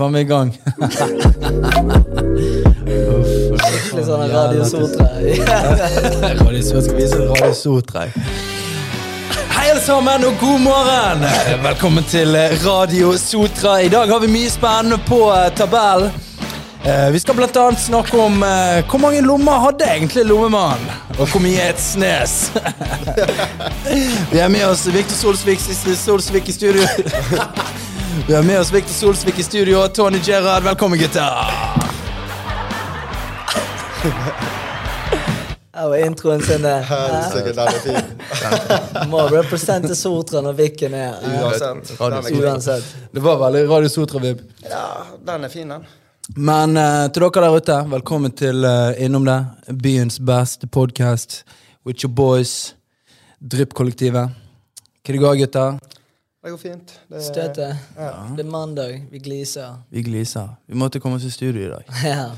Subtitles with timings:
[0.00, 0.50] faen meg i gang.
[4.00, 5.06] Sånn Radio Sotra.
[6.40, 8.06] Radio Sotra skal vise Radio Sotra.
[9.50, 11.26] Hei, alle sammen, og god morgen!
[11.66, 12.32] Velkommen til
[12.64, 13.76] Radio Sotra.
[13.84, 16.10] I dag har vi mye spennende på eh, tabellen.
[16.80, 20.88] Eh, vi skal annet snakke om eh, hvor mange lommer hadde egentlig lommemannen,
[21.18, 22.52] og hvor mye er et snes.
[24.32, 26.88] vi er med oss Viktor Solsvik, Solsvik i studio.
[28.30, 30.62] Vi har med oss Victor Solsvik i studio og Tony Gerhard.
[30.62, 31.24] Velkommen, gutter.
[35.74, 36.76] Her var introen sin, det.
[36.86, 39.10] Helsike, den er fin.
[39.10, 41.42] Må represente Sotra når Vikken er her.
[41.42, 41.90] Uansett.
[41.98, 42.30] Er.
[42.44, 42.94] Uansett.
[43.10, 44.46] Det var veldig Radio Sotra-vib.
[44.62, 44.86] Ja,
[45.26, 45.90] den er fin, den.
[46.36, 49.40] Men uh, til dere der ute, velkommen til uh, Innom det.
[49.74, 51.42] Byens beste podkast
[51.82, 52.76] with your boys.
[53.42, 54.38] Drypp-kollektivet.
[55.02, 55.80] Hva det går, gutter?
[56.42, 57.00] Det går fint.
[57.08, 57.66] Det, Støte.
[57.96, 58.12] Ja.
[58.36, 59.06] Det er mandag.
[59.10, 59.82] Vi gliser.
[59.90, 60.48] Vi gliser.
[60.66, 61.84] Vi måtte komme oss i studio i dag.
[62.04, 62.30] Ja.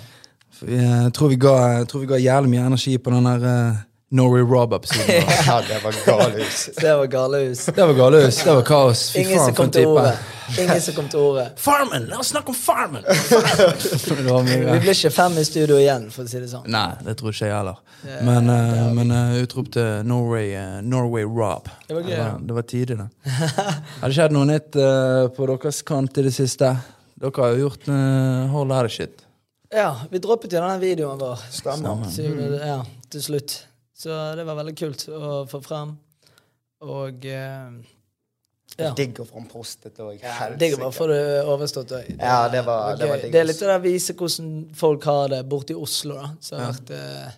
[0.52, 3.46] For vi, eh, tror, vi ga, tror vi ga jævlig mye energi på den der
[3.48, 3.76] eh,
[4.12, 5.24] Norway Rob-episoden.
[5.46, 6.70] ja, det var galehus.
[6.80, 7.66] Det var galehus.
[7.66, 8.44] Det var galehus.
[8.44, 9.10] Det var kaos.
[9.12, 10.12] Fy Ingen faen, for en type.
[10.58, 11.46] Ingen som kom til ordet.
[11.66, 12.04] Farmen!
[12.10, 13.06] La oss snakke om Farmen!
[14.50, 16.68] Vi blir ikke fem i studio igjen, for å si det sånn.
[16.74, 17.80] Nei, det tror ikke jeg heller.
[18.28, 21.72] Men, uh, men uh, utrop til Norway, uh, Norway Rob.
[21.88, 22.28] Det var gøy, det, ja.
[22.34, 23.08] var, det var tidlig, det.
[23.32, 26.74] Har det skjedd noe nytt uh, på deres kant i det siste?
[27.16, 27.96] Dere har jo gjort uh,
[28.52, 29.24] whole lot of shit.
[29.72, 31.48] Ja, vi droppet jo denne videoen vår.
[31.48, 32.04] Stemmer.
[32.12, 33.62] Syvende, ja, til slutt.
[34.02, 35.92] Så det var veldig kult å få frem.
[36.82, 37.74] Og eh,
[38.80, 38.88] ja.
[38.96, 40.22] Digg å få en postet òg.
[40.58, 41.92] Digg å bare få det overstått.
[41.92, 42.16] også.
[42.18, 43.48] Ja, det var- det var Det er ass.
[43.52, 46.30] litt det å vise hvordan folk har det borte i Oslo, da.
[46.40, 47.30] Så har vært eh,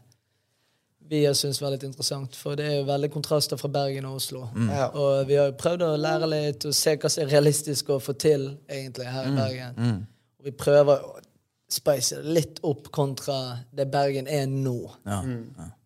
[1.10, 2.34] vi har syntes var litt interessant.
[2.36, 4.46] For det er jo veldig kontraster fra Bergen og Oslo.
[4.70, 4.86] Ja.
[4.94, 7.98] Og vi har jo prøvd å lære litt og se hva som er realistisk å
[8.00, 9.74] få til egentlig her i Bergen.
[9.76, 10.06] Mm.
[10.38, 11.20] Og vi prøver å
[11.68, 14.78] spice det litt opp kontra det Bergen er nå.
[15.04, 15.20] Ja.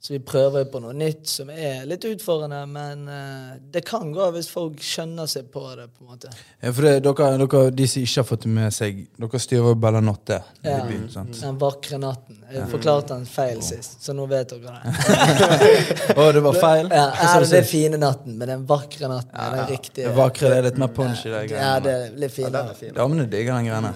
[0.00, 4.28] Så vi prøver på noe nytt som er litt utfordrende, men eh, det kan gå
[4.36, 5.88] hvis folk skjønner seg på det.
[5.90, 6.30] på en måte.
[6.62, 9.74] Ja, for det, dere, dere, de som ikke har fått det med seg, dere styrer
[9.82, 10.76] Bellanotte Ja.
[10.86, 11.08] byen.
[11.10, 11.34] sant?
[11.42, 12.38] Den vakre natten.
[12.54, 16.14] Jeg forklarte den feil sist, så nå vet dere det.
[16.14, 16.88] Å, det var feil?
[16.94, 20.06] Ja, er det er fine natten, men den vakre natten er den riktige.
[20.06, 21.42] Det vakre det er litt mer punch i det.
[21.58, 22.78] Ja, det er litt finere.
[22.86, 22.94] Ja.
[23.02, 23.92] Damene digger den greiene.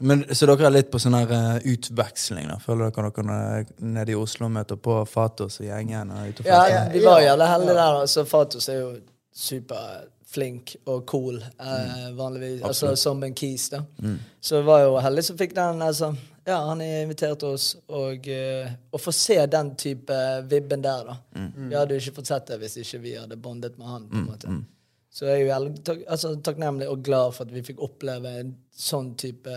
[0.00, 2.46] Men, så dere er litt på sånn her uh, utveksling?
[2.48, 5.02] da Føler dere dere nede- i Oslo møter på
[5.40, 6.10] Fatos og gjengen?
[6.12, 8.06] Og Ja, vi var jævlig heldige der.
[8.06, 8.90] Så Fatos er jo
[9.32, 12.62] superflink og cool, eh, vanligvis.
[12.62, 13.82] Altså som en kis, da.
[14.40, 16.14] Så vi var jo heldige som fikk den, altså.
[16.46, 20.16] Ja, han inviterte oss, og eh, å få se den type
[20.50, 21.16] vibben der, da.
[21.68, 24.16] Vi hadde jo ikke fått sett det hvis ikke vi hadde bondet med han, på
[24.16, 24.48] en måte.
[25.12, 29.14] Så jeg er jo altså, takknemlig og glad for at vi fikk oppleve en sånn
[29.18, 29.50] type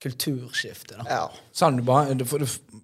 [0.00, 1.04] kulturskifte, da.
[1.08, 1.22] Ja.
[1.52, 2.40] Sånn, du bare, det- for,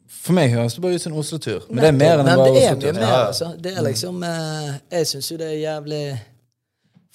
[0.08, 1.66] for meg høres det bare ut som en Oslo-tur.
[1.70, 2.92] Men det er mer enn Men bare det Oslo-tur.
[3.00, 3.50] mer, altså.
[3.62, 6.02] Det er liksom eh, Jeg syns jo det er jævlig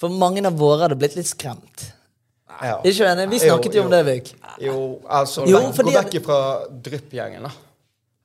[0.02, 1.84] For mange av våre hadde blitt litt skremt.
[2.62, 2.80] ja.
[2.84, 3.28] Ikke enig?
[3.30, 4.32] Vi snakket jo om det, Vik.
[4.60, 6.38] Jo, altså Jo, fordi Gå vekk ifra
[6.88, 7.52] dryppgjengen, da.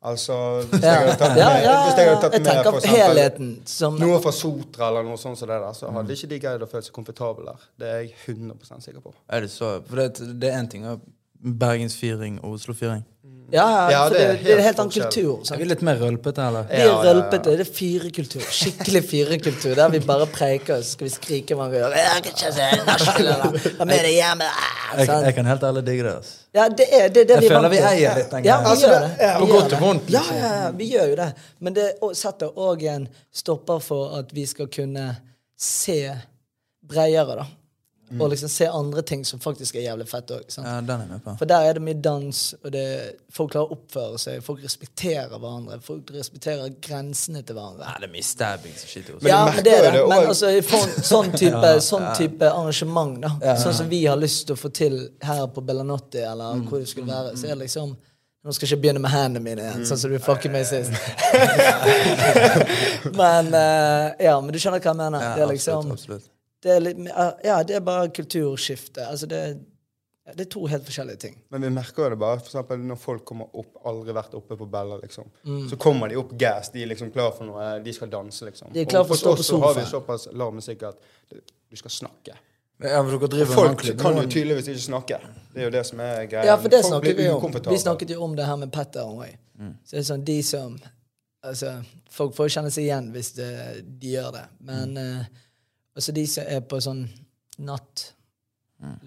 [0.07, 0.35] Altså
[0.69, 3.95] Hvis Ja, jeg hadde tatt ja, med, ja, hadde tatt jeg med for eksempel, som
[3.99, 6.69] noe fra Sotra eller noe sånt som det der, så hadde ikke de greid å
[6.69, 7.63] føle seg komfortable der.
[7.81, 9.13] Det er jeg 100 sikker på.
[9.29, 9.71] Er det så?
[9.89, 11.01] For det, det er én ting av
[11.43, 13.03] bergensfyring og Oslo-fyring.
[13.49, 15.43] Ja, ja, Ja, det det, er det er en helt annen kultur.
[15.53, 16.65] Er vi litt mer rølpete, eller?
[16.67, 17.53] Vi er rølpete.
[17.55, 18.41] Det er fyrekultur.
[18.43, 19.75] Skikkelig fyrekultur.
[19.77, 21.95] Der vi bare preiker, så skal vi skrike hva vi gjør.
[21.95, 25.23] «Jeg kan ikke se nachspiel, eller, «Ha med deg hjem», ah, sant?
[25.29, 26.15] jeg kan helt ærlig digge det.
[26.17, 26.35] altså.
[26.57, 28.57] Ja, det er det, er det Jeg vi er føler vi eier litt den Ja,
[28.59, 29.29] vi Altså, gjør det- det.
[29.29, 29.37] ja.
[29.39, 30.35] På godt og vondt, Ja, liksom.
[30.43, 31.29] ja, ja, vi gjør jo det.
[31.61, 31.87] Men det
[32.19, 35.07] setter òg en stopper for at vi skal kunne
[35.55, 35.99] se
[36.83, 37.45] bredere, da.
[38.07, 40.45] Og liksom se andre ting som faktisk er jævlig fett òg.
[40.57, 41.33] Ja, den er med på.
[41.39, 42.83] For der er det mye dans, og det,
[43.35, 47.83] folk klarer å oppføre seg, folk respekterer hverandre, folk respekterer grensene til hverandre.
[47.83, 49.27] Nei, det er mye stabbing som skjer også.
[49.27, 50.03] Ja, men det er det.
[50.07, 50.53] Men altså,
[51.11, 53.55] sånn, type, sånn type arrangement, da.
[53.59, 56.79] Sånn som vi har lyst til å få til her på Bellanotti, eller Mm, hvor
[56.79, 57.91] det skulle være, så er det liksom
[58.45, 60.93] Nå skal jeg ikke begynne med hendene mine igjen, sånn som du fucket meg sist.
[63.21, 65.23] men uh, Ja, men du skjønner hva jeg mener.
[65.23, 66.29] Ja, det er liksom absolutt, absolutt.
[66.67, 69.07] Det er litt, Ja, det er bare kulturskifte.
[69.07, 69.41] Altså, det,
[70.27, 71.37] det er to helt forskjellige ting.
[71.53, 74.57] Men vi merker jo det bare for eksempel når folk kommer opp, aldri vært oppe
[74.59, 75.29] på Bella, liksom.
[75.47, 75.61] Mm.
[75.71, 78.73] Så kommer de opp gass, de er liksom klar for noe, de skal danse, liksom.
[78.75, 80.83] De er klar Og for å stå på oss så har vi såpass lav musikk
[80.89, 80.99] at
[81.31, 82.35] du skal snakke.
[82.83, 85.17] Ja, for dere driver folk kan jo tydeligvis ikke snakke.
[85.53, 86.51] Det er jo det som er greia.
[86.51, 87.57] Ja, for det folk snakket vi om.
[87.71, 89.39] Vi snakket jo om det her med Petter og meg.
[89.81, 90.77] Så det er sånn de som
[91.47, 91.69] Altså,
[92.11, 93.51] folk får jo kjenne seg igjen hvis det,
[94.01, 94.41] de gjør det.
[94.67, 95.43] Men eh,
[95.97, 97.03] altså de som er på sånn
[97.65, 98.11] natt.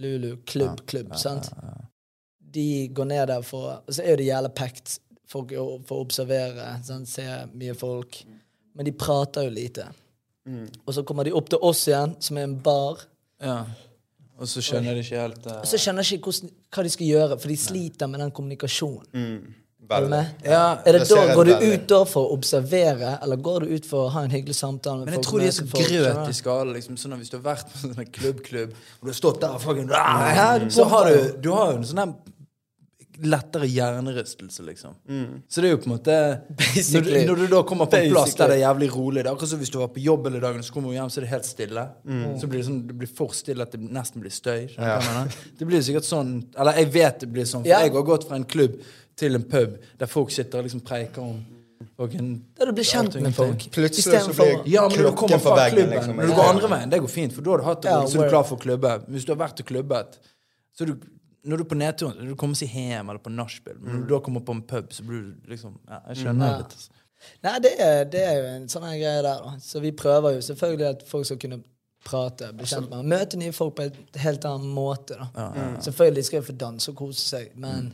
[0.02, 1.52] Lulu, klubb, klubb, sant?
[2.40, 4.96] De går ned der for Og så er jo det jævla packed.
[5.30, 5.52] Folk
[5.86, 7.06] for å observere, sant?
[7.08, 8.18] se mye folk.
[8.74, 9.86] Men de prater jo lite.
[10.86, 13.04] Og så kommer de opp til oss igjen, som er en bar.
[13.42, 13.60] Ja.
[14.40, 15.60] Og så skjønner de ikke helt uh...
[15.60, 18.32] Og så skjønner de ikke hvordan, hva de skal gjøre, for de sliter med den
[18.34, 19.10] kommunikasjonen.
[19.12, 19.58] Mm.
[20.10, 20.26] Med?
[20.44, 23.74] Ja, Er det det da, går du ut da for å observere, eller går du
[23.74, 25.90] ut for å ha en hyggelig samtale med Men jeg tror de er så grøt
[25.90, 26.32] i skala.
[26.40, 26.74] skallen.
[26.78, 29.40] Liksom, sånn at hvis du har vært på en sånn klubb-klubb, og du har stått
[29.40, 32.14] der og fucking Ja, Så har du, du har jo en sånn der
[33.20, 34.94] lettere hjernerystelse, liksom.
[35.48, 36.14] Så det er jo på en måte
[36.94, 39.28] når du, når du da kommer på en plass der det er jævlig rolig Det
[39.28, 41.20] er akkurat som hvis du var på jobb hele dagen, så kommer du hjem, så
[41.20, 41.84] er det helt stille.
[42.40, 44.70] Så blir det sånn, det blir for stille at det nesten blir støy.
[44.78, 45.36] Mener?
[45.58, 47.82] Det blir sikkert sånn Eller jeg vet det blir sånn, for Ja.
[47.84, 48.80] jeg har gått fra en klubb
[49.20, 51.40] til en pub der folk sitter og liksom preiker om
[52.00, 53.62] og en, Da du blir kjent med folk.
[53.72, 56.18] Plutselig så blir ja, når klokken på veggen, klubben liksom.
[56.20, 58.02] Når du går andre veien, det går fint, for da har du hatt det, Ja,
[58.04, 58.92] så er du er klar for å klubbe.
[59.08, 60.18] Hvis du har vært og klubbet,
[60.76, 60.94] så du
[61.40, 63.78] når du er på nedturen, så er du kommer si hjem eller på nachspiel.
[63.80, 66.50] Men når du da kommer på en pub, så blir du liksom Ja, jeg skjønner
[66.50, 66.56] Ja.
[66.60, 66.74] litt.
[66.76, 66.90] Altså.
[67.44, 69.54] Nei, det er, det er jo en sånn greie der, da.
[69.60, 71.62] Så vi prøver jo selvfølgelig at folk skal kunne
[72.04, 75.42] prate, bli kjent med Møte nye folk på en helt annen måte, da.
[75.84, 77.92] Selvfølgelig skal de få danse og kose seg, men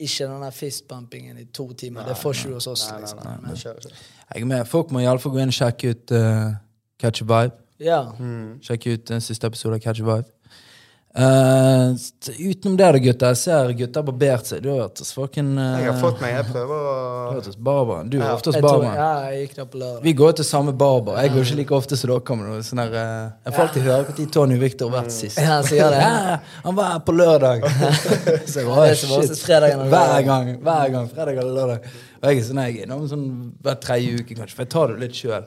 [0.00, 2.06] ikke den der fistbumpingen i to timer.
[2.08, 3.20] Det får ikke du hos oss, Nei, nei, liksom.
[3.24, 3.94] nei, nei, ikke.
[4.34, 4.64] Jeg er med.
[4.70, 6.52] Folk må iallfall gå inn og sjekke ut uh,
[7.00, 7.56] Catch a Vibe.
[7.80, 8.00] Ja.
[8.64, 10.28] Sjekke ut den siste episode av Catch a Vibe.
[11.12, 13.32] Eh, s- utenom det, da, gutter.
[13.34, 14.60] Jeg ser gutter har barbert seg.
[14.62, 16.36] Du har vært hos fucking uh, Jeg har fått meg.
[16.36, 18.10] Jeg prøver Du har å vært hos barbaren.
[18.12, 18.94] Du er Ja, ofte hos barberen.
[18.94, 20.04] ja, jeg gikk på lørdag.
[20.06, 21.18] Vi går til samme barber.
[21.18, 22.36] Jeg går ikke like ofte som dere.
[22.38, 25.42] Men noe sånn der, eh, jeg får alltid høre når Tony Victor har vært sist.
[25.42, 26.00] Ja, så gjør det.
[26.30, 27.66] Ja, han var her på lørdag.
[28.46, 29.44] Så jeg bare, Det shit.
[29.90, 30.54] Hver gang.
[30.62, 31.90] Hver gang, fredag eller lørdag.
[32.22, 33.26] Og jeg er sånn, jeg er innom sånn
[33.64, 34.54] hver tredje uke, kanskje.
[34.54, 35.44] For jeg tar det litt sjøl.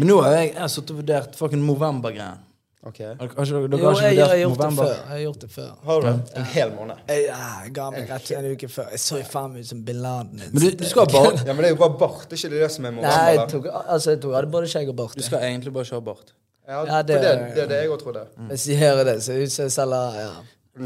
[0.00, 2.38] Men nå har jeg, jeg har sittet og vurdert fucking Movember-greien.
[2.82, 2.98] Ok.
[2.98, 4.86] Har har, har ikke- Jo, jeg, jeg har gjort det før.
[4.88, 5.70] Jeg har gjort det før.
[5.84, 6.20] Har du det?
[6.36, 6.96] En hel måned?
[7.08, 8.86] Jeg, ja, jeg ga meg rett en uke før.
[8.90, 10.40] Jeg så jo faen meg ut som bin Laden.
[10.52, 12.24] Men du, du skal bare Ja, men det er jo bare bart.
[12.30, 14.88] Det er ikke det som er Nei, jeg tok, altså, jeg tok hadde både skjegg
[14.88, 15.14] og bart.
[15.16, 16.32] Du skal egentlig bare kjøre bart.
[16.68, 18.24] Ja, Ja, det, det- det, det er det jeg òg trodde.
[18.48, 20.30] Hvis de hører det, så ser det ut som jeg selger ja.
[20.70, 20.78] Så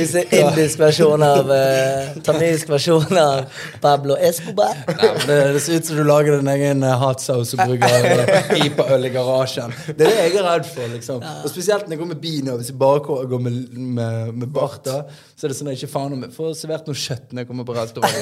[0.00, 3.44] ut som indisk versjon av uh, Tamilsk versjon av
[3.82, 4.72] Pablo Escobar.
[4.88, 8.56] Nei, det, det ser ut som du lager din egen uh, hotsaus og bruker uh,
[8.56, 8.72] i
[9.12, 9.70] garasjen.
[9.92, 10.86] Det er det jeg er redd for.
[10.96, 11.18] liksom.
[11.20, 13.52] Og Spesielt når jeg går med bil hvis jeg bare går med,
[14.00, 14.96] med, med bart, da,
[15.36, 17.40] så er det sånn at jeg ikke faen om jeg får servert noe kjøtt når
[17.44, 18.16] jeg kommer på restaurant.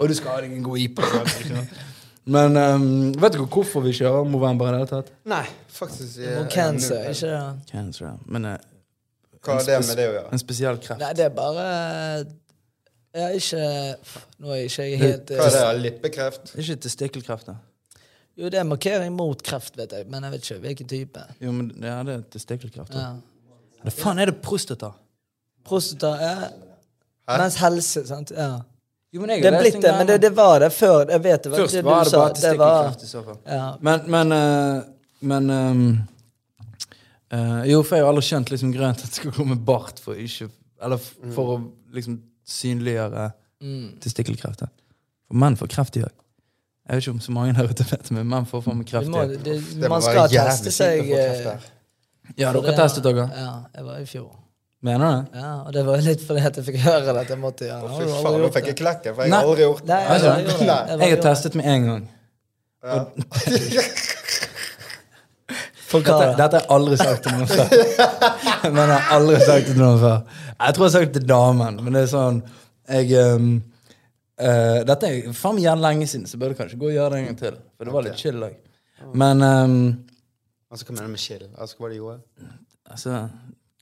[0.00, 1.04] Og du skal ha deg en god IPA.
[2.30, 2.34] Ikke?
[2.36, 2.88] Men um,
[3.20, 5.08] vet dere hvorfor vi kjører Movember i det hele tatt?
[5.30, 5.42] Nei,
[5.74, 7.70] faktisk jeg, Og cancer, ikke det?
[7.70, 8.12] Cancer, ja.
[8.26, 8.54] Men uh,
[9.40, 10.28] Hva har det med det å gjøre?
[10.36, 11.00] en spesiell kreft.
[11.02, 11.66] Nei, det er bare
[13.16, 13.64] Jeg er ikke
[14.40, 15.64] Nå er jeg ikke helt Hva er det?
[15.64, 16.54] eh, Lippekreft?
[16.60, 17.56] Ikke testikkelkreft, da.
[18.38, 21.24] Jo, det er markering mot kreft, vet jeg, men jeg vet ikke hvilken type.
[21.42, 22.94] Jo, men ja, det er testikkelkreft.
[22.96, 23.10] Ja.
[23.82, 24.92] Hva faen er det prostata?
[25.66, 26.44] Prostata er
[27.30, 28.32] Mens helse, sant.
[28.34, 28.62] Ja.
[29.12, 31.08] Jo, men jeg Det er blitt det, men det, det var det før.
[31.10, 32.18] Jeg vet det var Først det var det sa.
[32.18, 33.38] bare til var testikkelkreft, i så fall.
[33.46, 33.66] ja.
[33.80, 34.82] Men, men, uh,
[35.20, 35.82] men um,
[37.34, 39.98] uh, Jo, for jeg har aldri skjønt liksom grunnen til at det skal komme bart
[40.02, 40.48] for ikke
[40.80, 41.60] Eller for for å
[41.94, 43.98] liksom synliggjøre Mm.
[44.00, 44.70] testikkelkreften.
[45.28, 46.14] For menn får kreft i dag.
[46.88, 49.10] Jeg vet ikke om så mange der ute vet men menn får faen meg kreft
[49.12, 51.10] må, det, man skal teste seg.
[52.38, 53.26] Ja, dere har testet dere?
[53.36, 54.30] Ja, jeg var i fjor.
[54.80, 55.40] Mener du det?
[55.42, 57.80] Ja, og det var litt fordi at jeg fikk høre det at jeg måtte gjøre
[57.82, 57.88] det.
[57.90, 59.98] Fy Har aldri faen, nå fikk jeg klekken, for jeg har aldri gjort det.
[59.98, 60.28] Nei, jeg, det?
[60.46, 60.66] det.
[60.70, 60.78] Nei.
[60.88, 62.08] Jeg, Jeg har testet med en gang.
[62.80, 62.98] Ja.
[65.90, 67.66] For hva Dette, dette har jeg aldri sagt til noen før.
[68.76, 70.20] Men jeg har aldri sagt det til noen før.
[70.54, 72.38] Jeg tror jeg har sagt det til damen, men det er sånn
[72.90, 73.50] Jeg Um,
[74.40, 77.18] Uh, Dette er faen meg gjerne lenge siden, så burde kanskje gå og gjøre det
[77.18, 77.56] en gang til.
[77.76, 78.54] For det var litt chill òg.
[79.20, 79.74] Men um,
[80.70, 81.42] Altså, hva mener du med chill?
[81.60, 82.54] Altså, hva var det de gjorde?
[82.90, 83.18] altså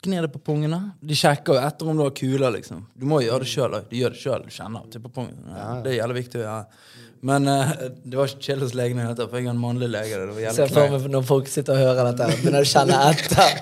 [0.03, 0.79] Gni det på pungene.
[1.03, 2.53] De sjekker jo etter om du har kuler.
[2.55, 3.75] liksom Du må gjøre det sjøl.
[3.91, 4.45] Du gjør det sjøl.
[4.47, 5.41] Du kjenner til på pungen.
[5.51, 6.83] Ja, det er jævlig viktig å gjøre.
[7.21, 7.71] Men uh,
[8.05, 10.21] det var ikke chill hos legen, for jeg er en mannlig lege.
[10.21, 13.57] Det var Se for meg når folk sitter og hører dette, begynner å kjenne etter.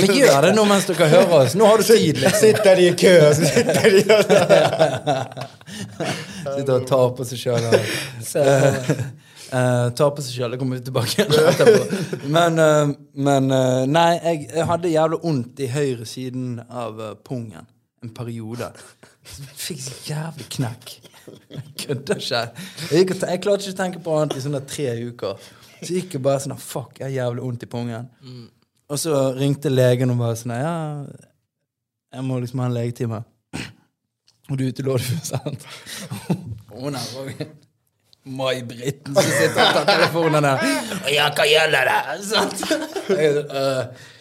[0.00, 1.54] Men gjør det nå mens dere hører oss.
[1.54, 2.18] Nå har du tid.
[2.18, 4.22] liksom Sitter de i kø, så sitter de og
[6.56, 7.62] Sitter og tar på seg sjøl.
[9.46, 11.24] Uh, tar på seg sjøl, det kommer vi tilbake
[11.60, 12.30] til.
[12.34, 17.12] Men, uh, men uh, nei, jeg, jeg hadde jævlig vondt i høyre siden av uh,
[17.22, 17.68] pungen
[18.02, 18.72] en periode.
[19.26, 20.96] Fikk så jævlig knekk.
[21.50, 22.42] Jeg kødder ikke.
[22.90, 25.46] Jeg, jeg klarte ikke å tenke på annet i sånne tre uker.
[25.80, 28.10] Så gikk jeg bare sånn Fuck, jeg har jævlig vondt i pungen.
[28.86, 30.74] Og så ringte legen og bare sånn Ja,
[32.14, 33.22] jeg må liksom ha en legetime.
[34.46, 35.66] Og du er ute i Lårfjord, sant?
[36.70, 37.48] Hun er også-
[38.26, 40.68] May-Britten som sitter og tar telefonen der.
[41.14, 41.98] Ja, hva gjelder det?
[42.26, 42.62] Sant?
[43.14, 44.14] Jeg, øh,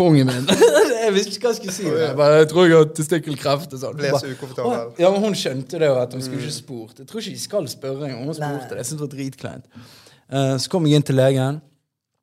[0.00, 0.46] Pungen min.
[1.04, 1.86] jeg visste ikke hva jeg skulle si.
[1.90, 3.74] Jeg, bare, jeg tror jeg har testikkelkreft.
[3.76, 3.98] og sånn.
[3.98, 4.92] Ble så ukomfortabel.
[5.02, 7.02] Ja, men Hun skjønte det, at hun skulle ikke spurt.
[7.02, 8.22] Jeg tror ikke de skal spørre engang.
[8.30, 8.78] Hun spurte det.
[8.80, 9.82] Jeg syntes det var dritkleint.
[10.30, 11.60] Uh, så kom jeg inn til legen.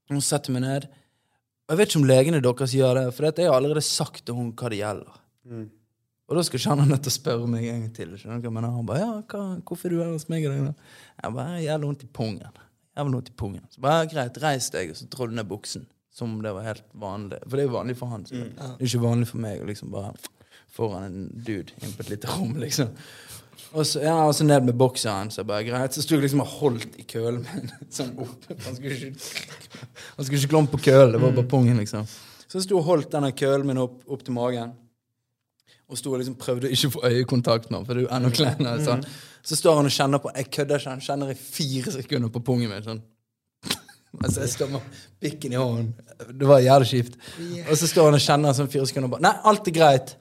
[0.09, 0.87] Hun setter meg ned.
[1.67, 4.53] Jeg vet ikke om legene deres gjør det, for jeg har allerede sagt til hun
[4.55, 5.19] hva det gjelder.
[6.27, 8.15] Og da skulle ikke han ha nødt til å spørre meg en gang til.
[8.19, 8.65] Skjønner du hva Men?
[8.67, 10.73] Han bare, ja, hva, 'Hvorfor er du her hos meg i dag?' da?»
[11.23, 12.63] Jeg bare, har vondt i pungen'.
[12.97, 13.63] Har vondt i pungen.
[13.71, 15.85] Så bare, greit, reis deg, og så trådde du ned buksen.
[16.11, 17.39] Som det var helt vanlig.
[17.45, 18.25] For det er jo vanlig for han.
[18.25, 18.33] Så.
[18.33, 20.11] Det er ikke vanlig for meg å liksom bare
[20.73, 22.89] foran en dude inn på et lite rom, liksom.
[23.73, 25.31] Og så, ja, og så ned med bokseren.
[25.31, 25.93] Så bare, greit.
[25.93, 28.49] Så sto jeg liksom og holdt i kølen min sånn opp.
[28.65, 29.13] Han skulle ikke,
[30.17, 32.07] han skulle ikke glemme på kølen, det var bare pungen, liksom.
[32.47, 34.75] Så jeg sto og holdt denne kølen min opp, opp til magen.
[35.89, 37.85] Og sto og liksom prøvde å ikke få øyekontakt med ham.
[37.87, 38.81] for det er jo enda kleinere.
[38.83, 39.03] Sånn.
[39.47, 42.41] Så står han og kjenner på Jeg kødder ikke, han kjenner i fire sekunder på
[42.43, 42.83] pungen min.
[42.83, 43.01] sånn.
[44.23, 44.81] Altså, jeg står med
[45.21, 45.89] pikken i hånden.
[46.39, 47.17] Det var jævlig kjipt.
[47.69, 50.13] Og så står han og kjenner sånn fire sekunder og bare Nei, alt er greit.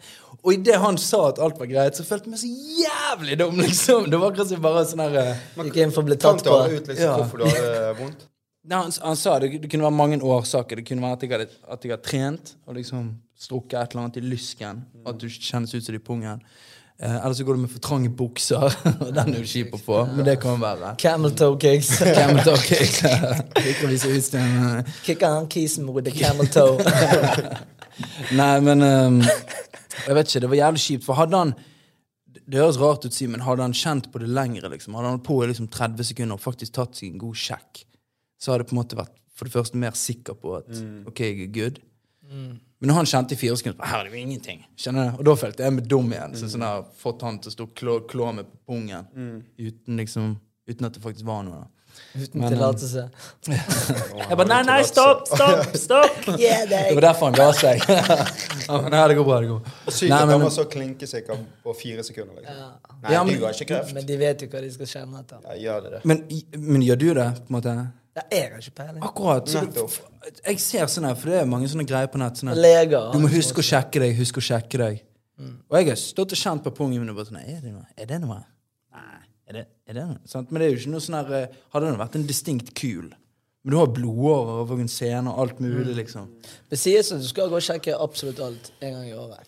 [0.42, 2.50] Og idet han sa at alt var greit, så følte jeg meg så
[2.82, 4.10] jævlig dum, liksom.
[4.12, 6.58] Det var akkurat som bare sånn her eh, Gikk inn for å bli tatt på.
[6.74, 7.14] ut liksom, Ja.
[7.16, 8.26] hvorfor du hadde vondt?
[8.66, 10.82] Nei, han, han sa det, det kunne være mange årsaker.
[10.82, 14.06] Det kunne være at jeg hadde, at jeg hadde trent og liksom strukket et eller
[14.06, 14.82] annet i lysken.
[15.06, 16.42] At du kjennes ut som det i pungen.
[16.98, 18.76] Eh, eller så går du med for trange bukser.
[19.04, 20.94] og Den er jo kjip å få, men det kan være.
[21.00, 21.92] Camel toe kicks.
[22.18, 23.02] Camel toe kick.
[23.90, 26.80] vi så ut som Kick on kisen with the camel toe.
[28.36, 31.04] Nei, men um, Jeg vet ikke, det var jævlig kjipt.
[31.04, 31.52] For hadde han
[32.46, 35.40] Det høres rart ut men hadde han kjent på det lengre, liksom, hadde han på
[35.42, 37.80] i liksom 30 sekunder og faktisk tatt seg en god sjekk,
[38.38, 40.70] så hadde jeg på en måte vært for det første mer sikker på at
[41.10, 41.80] OK, jeg er good.
[42.78, 44.58] Men når han kjente i fire sekunder Her er det jo ingenting.
[44.76, 45.20] Skjønner du?
[45.22, 46.34] Og da følte jeg meg dum igjen.
[46.36, 49.08] Så sånn der, Fått han til å stå og klå, klå meg på pungen
[49.56, 50.36] uten, liksom,
[50.68, 51.62] uten at det faktisk var noe.
[51.64, 51.70] da.
[52.16, 53.06] Uten Men, tillatelse.
[54.28, 56.18] Jeg bare nei, nei, stopp, stopp, stopp!
[56.42, 57.80] Yeah, Det var derfor han ga seg.
[58.92, 59.40] nei, det går bra.
[59.40, 59.74] det går bra.
[59.88, 62.42] Sykt at han var så klinkesikker på fire sekunder.
[62.42, 62.58] Liksom.
[62.60, 62.96] Ja.
[63.02, 63.94] Nei, Ja, du har ikke kreft.
[63.96, 65.40] Men de vet jo hva de skal kjenne etter.
[65.48, 66.02] Ja, gjør det det?
[66.12, 66.26] Men,
[66.74, 67.30] men gjør du det?
[67.40, 67.76] på en måte?
[68.16, 69.02] Ja, jeg har ikke peiling.
[69.04, 69.50] Akkurat.
[69.52, 69.60] Så
[70.46, 72.38] jeg ser sånn her, for det er mange sånne greier på nett.
[72.40, 73.10] Sånn her, Leger.
[73.12, 75.02] du må huske å sjekke deg, huske å sjekke deg.
[75.36, 77.84] Og jeg har stått og kjent på pungen min og bare sånn Er det noe?
[78.00, 78.38] Er det noe?
[78.96, 79.18] Nei.
[79.50, 80.20] Er det, er det noe?
[80.24, 82.70] Sånn, Men det er jo ikke noe sånn her eh, Hadde det vært en distinkt
[82.78, 86.30] kul Men du har blodårer over en scene og alt mulig, liksom.
[86.72, 89.44] Det sies at du skal gå og sjekke absolutt alt en gang i året.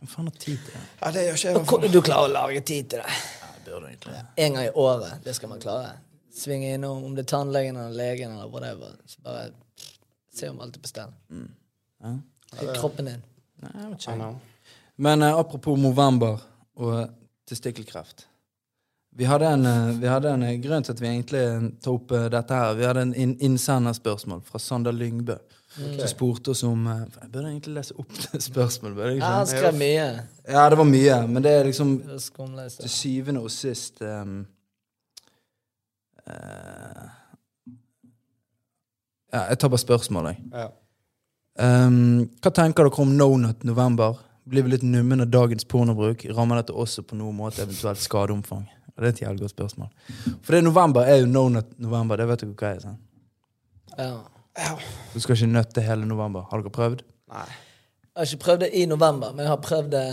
[0.00, 0.82] Hvem faen har tid til det?
[1.02, 1.52] Ja, det gjør ikke
[1.82, 1.92] jeg.
[1.92, 3.16] Du klarer å lage tid til det.
[3.18, 4.24] Ja, jeg burde egentlig det.
[4.46, 5.16] En gang i året.
[5.26, 5.92] Det skal man klare.
[6.36, 8.96] Svinge innom om det er tannlegen eller legen eller whatever.
[9.08, 9.48] Så bare
[10.36, 11.14] se om alt er på stell.
[12.02, 12.12] Ja.
[12.52, 13.24] Det er kroppen din.
[13.64, 14.32] Nei, jeg.
[14.96, 16.42] Men uh, apropos Movember
[16.76, 17.06] og eh,
[17.48, 18.26] testikkelkreft.
[19.16, 21.44] Vi hadde en, eh, vi hadde en grunn til at vi egentlig
[21.84, 22.74] tok opp dette her.
[22.76, 25.38] Vi hadde en in innsenderspørsmål fra Sander Lyngbø.
[25.76, 29.18] Som spurte oss om Jeg burde egentlig lese opp det spørsmålet.
[29.18, 30.06] Ja, han skrev mye.
[30.48, 34.55] Ja, det var mye, men det er liksom til syvende og sist ehm, eh,
[39.32, 40.46] Ja, jeg tar bare spørsmålet, jeg.
[40.54, 40.68] Ja.
[41.66, 44.18] Ehm, hva tenker dere om No Nut November?
[44.46, 46.22] Blir vi litt nummen av dagens pornobruk?
[46.36, 48.66] Rammer dette også på noen måte eventuelt skadeomfang?
[48.96, 49.88] Det er et jævlig godt spørsmål.
[50.46, 52.16] For det november er jo No Nut November.
[52.20, 52.80] Det vet dere hva er.
[52.80, 53.02] sant?
[53.98, 54.70] Ja.
[55.12, 56.46] Du skal ikke nøtte hele november.
[56.50, 57.02] Har dere prøvd?
[57.32, 57.48] Nei.
[58.16, 60.06] Jeg har ikke prøvd det i november, men jeg har prøvd det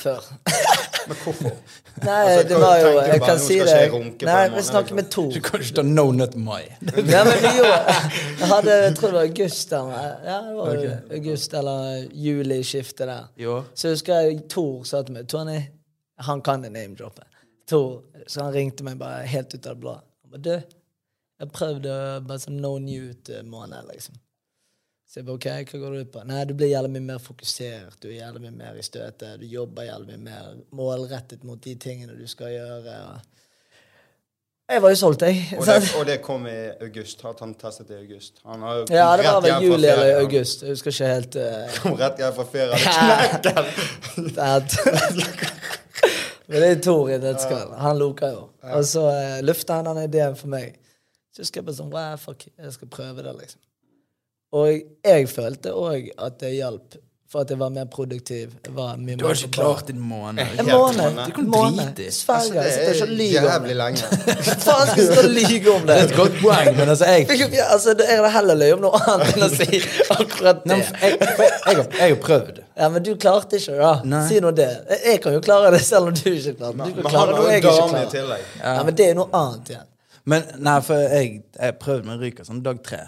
[0.00, 0.20] før.
[1.08, 1.50] Men hvorfor?
[2.08, 3.68] Nei, Altså, det var jo Jeg bare, kan si det.
[3.70, 3.90] jeg
[4.22, 4.96] Nei, vi snakker liksom.
[4.96, 5.24] med to.
[5.34, 6.62] Du kan ikke ta No Nut Mai.
[7.14, 7.96] Ja, men vi gjorde
[8.40, 10.96] Jeg hadde, jeg tror det var august eller Ja, det var okay.
[11.18, 13.26] august eller juli-skiftet der.
[13.36, 13.62] Jo.
[13.74, 15.58] Så jeg husker jeg Tor sa til meg Tony,
[16.20, 17.24] han kan det name-droppet.
[17.70, 19.92] Tor, så han ringte meg bare helt ut av det blå.
[20.24, 20.76] Han bare, du,
[21.40, 21.94] jeg prøvde
[22.28, 24.14] bare som no newt-måned, liksom.
[25.10, 26.20] Så jeg bare, ok, hva går det ut på?
[26.28, 29.46] Nei, du blir jævlig mye mer fokusert, du er jævlig mye mer i støtet, du
[29.50, 32.98] jobber jævlig mye mer målrettet mot de tingene du skal gjøre.
[34.70, 35.40] Jeg var jo solgt, jeg.
[35.58, 36.54] Og det, og det kom i
[36.86, 37.24] august.
[37.26, 38.38] At han testet i august.
[38.44, 40.62] Har Ja, det var vel juli eller august.
[40.62, 42.78] Jeg husker ikke helt uh, Kom rett hjem fra ferie.
[42.78, 43.72] Han knekker.
[46.46, 47.74] Men det er Tor i nøtteskall.
[47.82, 48.44] Han loker jo.
[48.76, 50.78] Og så uh, lufta han den ideen for meg.
[51.34, 53.58] Så husker jeg bare sånn wow, fuck, jeg skal prøve det, liksom.
[54.52, 56.96] Og jeg følte òg at det hjalp.
[57.30, 58.50] for at jeg var mer produktiv.
[58.66, 60.40] Jeg var mye Du har ikke klart din en måned.
[60.58, 60.96] En måned.
[60.98, 61.26] måned.
[61.26, 62.06] Du kan drite i.
[62.06, 62.54] Altså,
[63.06, 63.76] det er jævlig det.
[63.76, 64.02] lenge.
[64.66, 65.94] Faen, skal jeg stå og lyge om det?
[65.94, 68.74] Det er et godt poeng, men altså, jeg Ja, altså, det- jeg hadde heller løyet
[68.74, 69.78] om noe annet enn å si
[70.16, 70.78] akkurat det.
[70.80, 72.58] jeg, jeg, jeg, har, jeg har prøvd.
[72.82, 73.94] Ja, Men du klarte ikke det, da.
[74.04, 74.24] Nei.
[74.28, 74.68] Si nå det.
[75.04, 76.90] Jeg- kan jo klare det selv om du ikke klarte det.
[76.90, 78.10] Du Men kan klare har noe jeg ikke i klarer.
[78.18, 78.50] tillegg.
[78.64, 79.86] Ja, Men det er noe annet igjen.
[80.26, 83.04] Men nei, for jeg jeg prøvde med ryker sånn dag tre.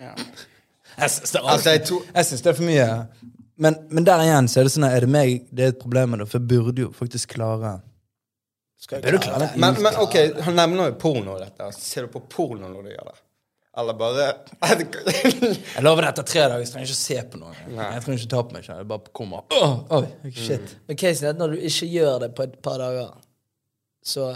[0.00, 1.82] Jeg syns det, Altså, jeg
[2.14, 2.88] jeg synes det er for mye.
[3.56, 5.78] Men, men der igjen så er det sånn at er det meg det er et
[5.80, 7.78] problem med det, for jeg burde jo faktisk klare
[8.80, 9.52] Skal jeg klare det?
[9.60, 11.38] Men, men ok, han nevner jo porno.
[11.40, 11.70] dette.
[11.76, 13.16] Ser du på porno når du gjør det?
[13.76, 14.26] Eller bare
[15.76, 16.62] Jeg lover det etter tre dager.
[16.62, 17.56] Jeg trenger ikke se på noe.
[17.68, 18.78] Jeg trenger ikke ta på meg selv.
[18.80, 20.76] Jeg bare kommer oh, oh, shit.
[20.88, 23.10] Men casen er at når du ikke gjør det på et par dager,
[24.04, 24.30] så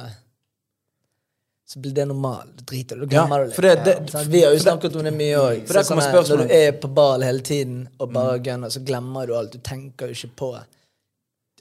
[1.72, 2.56] så blir det normalt.
[2.56, 2.82] Du.
[2.82, 4.28] Du Ja, for det- det- Sant?
[4.28, 5.66] Vi har jo snakket om det mye òg.
[5.66, 6.36] Der.
[6.36, 9.52] Når du er på ball hele tiden og bare gunner, så glemmer du alt.
[9.52, 10.58] Du tenker jo ikke på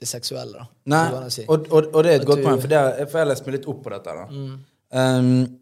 [0.00, 0.52] det seksuelle.
[0.52, 0.66] da.
[0.86, 1.44] Nei, si.
[1.48, 3.54] og, og, og det er et godt poeng, for, er, for jeg har lest meg
[3.54, 4.04] litt opp på dette.
[4.04, 4.26] da.
[4.26, 4.58] Mm.
[4.90, 5.60] Um,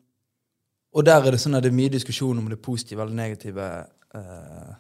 [0.94, 3.86] og der er det sånn at det er mye diskusjon om det positive eller negative
[4.14, 4.74] uh,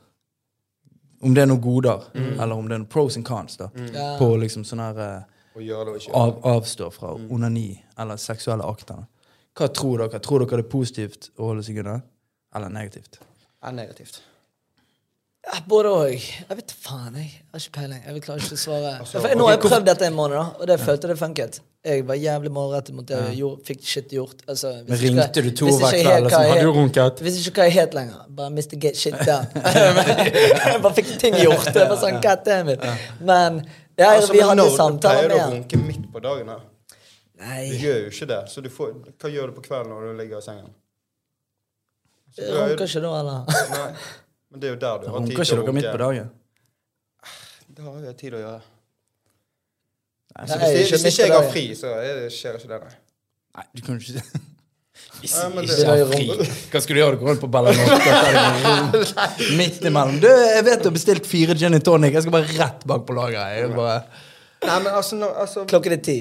[1.20, 4.18] Om det er noen goder, eller om det er noen pros and cons da, mm.
[4.18, 9.04] på liksom sånn her og av, avstå fra onani eller seksuelle akter.
[9.58, 10.20] Hva tror dere?
[10.22, 11.98] Tror dere det er positivt å holde seg unna,
[12.54, 13.18] eller negativt?
[13.66, 14.20] Er negativt.
[15.48, 16.12] Ja, både òg.
[16.20, 17.30] Jeg vet faen, jeg.
[17.32, 18.00] Jeg har ikke peiling.
[18.04, 18.90] Jeg klarer ikke å svare.
[19.00, 21.60] Altså, nå har jeg prøvd dette en måned, da, og det følte det funket.
[21.88, 24.42] Jeg var jævlig målrettet mot det jeg gjorde, fikk shit gjort.
[24.50, 27.22] Altså, Men ringte du to hver kveld og sånn, har du runket?
[27.24, 28.24] Hvis ikke hva jeg het lenger.
[28.40, 28.76] Bare Mr.
[28.82, 29.46] Get Shit Down.
[30.74, 31.70] jeg bare fikk ting gjort.
[31.72, 32.84] Det var sånn, God damn it.
[33.22, 33.62] Men
[33.96, 36.52] ja, Altså, vi hadde når samtaler Pleier du å runke midt på dagen?
[36.52, 36.66] her?
[37.38, 38.38] Du gjør jo ikke det.
[38.50, 40.72] Så du får, hva gjør du på kvelden når du ligger i sengen?
[42.34, 43.38] Så er jo- runker ikke da, eller?
[43.70, 43.92] Nei,
[44.50, 46.02] men det er jo der du har tid Runker til ikke å dere midt på
[46.02, 46.28] dagen?
[47.78, 48.60] Det har jeg tid å gjøre.
[50.38, 52.80] Nei, Så Nei, hvis, ikke hvis ikke jeg har fri, så det, skjer ikke det,
[52.84, 52.94] nei.
[53.58, 54.22] Nei, du kan ikke
[55.22, 56.26] Hvis jeg ikke har fri,
[56.72, 57.14] hva skal du gjøre?
[57.14, 58.12] Du går rundt på Ballanocca
[59.60, 60.18] midt imellom.
[60.22, 62.12] Du, jeg vet du har bestilt fire gin and tonic.
[62.18, 63.60] Jeg skal bare rett bak på lageret.
[63.62, 63.96] Jeg bare
[64.64, 66.16] Nei, men altså, når, altså, Klokken er ti.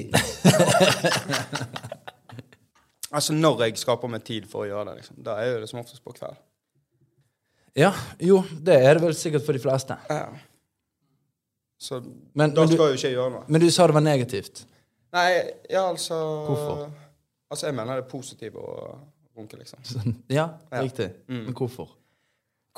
[3.16, 5.68] altså når jeg skaper meg tid for å gjøre det, liksom, da er jo det
[5.70, 6.38] som oftest på kveld.
[7.78, 7.92] Ja,
[8.24, 9.96] jo, det er det vel sikkert for de fleste.
[10.10, 10.24] Ja.
[11.78, 12.00] Så
[12.34, 13.44] Men, da men, skal du, jo ikke gjøre noe.
[13.46, 14.64] men du sa det var negativt.
[15.14, 15.28] Nei,
[15.70, 16.16] ja, altså
[16.48, 16.88] Hvorfor?
[17.50, 18.72] Altså, jeg mener det er positivt å
[19.38, 19.78] runke, liksom.
[20.38, 20.82] Ja, Ja.
[20.82, 21.10] riktig.
[21.28, 21.44] Mm.
[21.46, 21.94] Men hvorfor?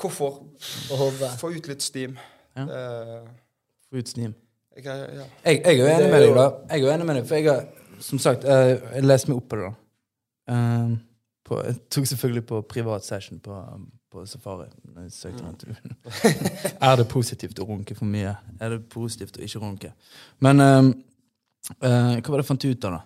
[0.01, 0.37] Hvorfor?
[1.37, 2.15] Få ut litt steam.
[2.55, 2.63] Ja.
[2.69, 2.85] Det...
[3.89, 4.33] Få ut stim.
[4.77, 5.27] Jeg, ja.
[5.45, 6.49] Jeg, jeg er jo enig med deg, da.
[6.69, 9.41] Jeg er jo enig med deg, for jeg har, som sagt, eh, jeg leste meg
[9.41, 9.73] opp på det, da.
[10.51, 10.93] Um,
[11.47, 13.57] på, jeg tok selvfølgelig på privat session på,
[14.11, 14.69] på Safari.
[14.83, 15.09] den
[16.89, 18.33] er det positivt å runke for mye?
[18.59, 19.93] Er det positivt å ikke runke?
[20.39, 20.91] Men um,
[21.83, 23.05] uh, hva var det jeg fant ut av, da?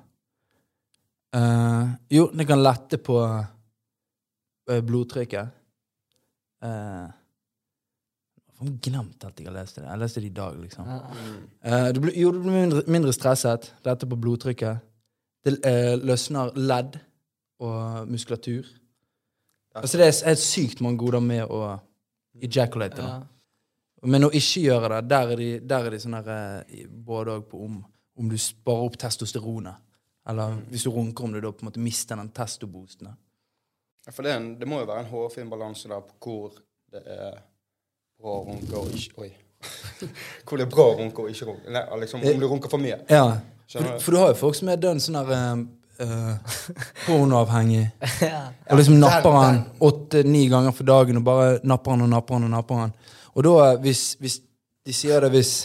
[1.35, 5.61] Uh, jo, det kan lette på uh, blodtrykket.
[6.63, 7.09] Uh,
[8.55, 9.75] jeg glemte glemt alt jeg har lest.
[9.75, 9.83] det.
[9.83, 10.87] Jeg leste det i dag, liksom.
[10.87, 13.73] Uh, du blir, jo, du blir mindre, mindre stresset.
[13.83, 14.83] Dette på blodtrykket.
[15.45, 16.95] Det uh, løsner ledd
[17.59, 18.65] og muskulatur.
[19.75, 21.75] Altså Det er sykt mange goder med å
[22.41, 23.01] ejaculate.
[23.03, 23.17] Ja.
[23.19, 24.07] Da.
[24.07, 27.47] Men å ikke gjøre det, der er de, der er de sånn eh, Både òg
[27.49, 27.79] på om,
[28.15, 29.81] om du sparer opp testosteronet.
[30.29, 33.11] Eller hvis du runker, om du da på en måte mister den testoboosten.
[34.05, 36.55] Ja, For det, en, det må jo være en hårfin balanse der på hvor
[36.93, 37.43] det er
[38.25, 39.31] bra å runke og ikke Oi.
[40.45, 41.73] hvor det er bra å runke og ikke runke.
[41.73, 42.99] Nei, liksom, om du runker for mye.
[43.09, 43.25] Ja,
[43.71, 43.91] for, du?
[44.03, 45.61] for du har jo folk som er dønn sånn der eh,
[46.05, 46.57] eh,
[47.07, 47.85] pornoavhengig.
[48.21, 48.41] Ja.
[48.69, 52.37] Og liksom den- napper han åtte-ni ganger for dagen, og bare napper han og napper
[52.39, 52.95] han og napper han.
[53.35, 54.39] Og da, hvis, hvis
[54.85, 55.55] de sier det hvis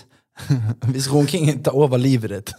[0.94, 2.52] Hvis runkingen tar over livet ditt,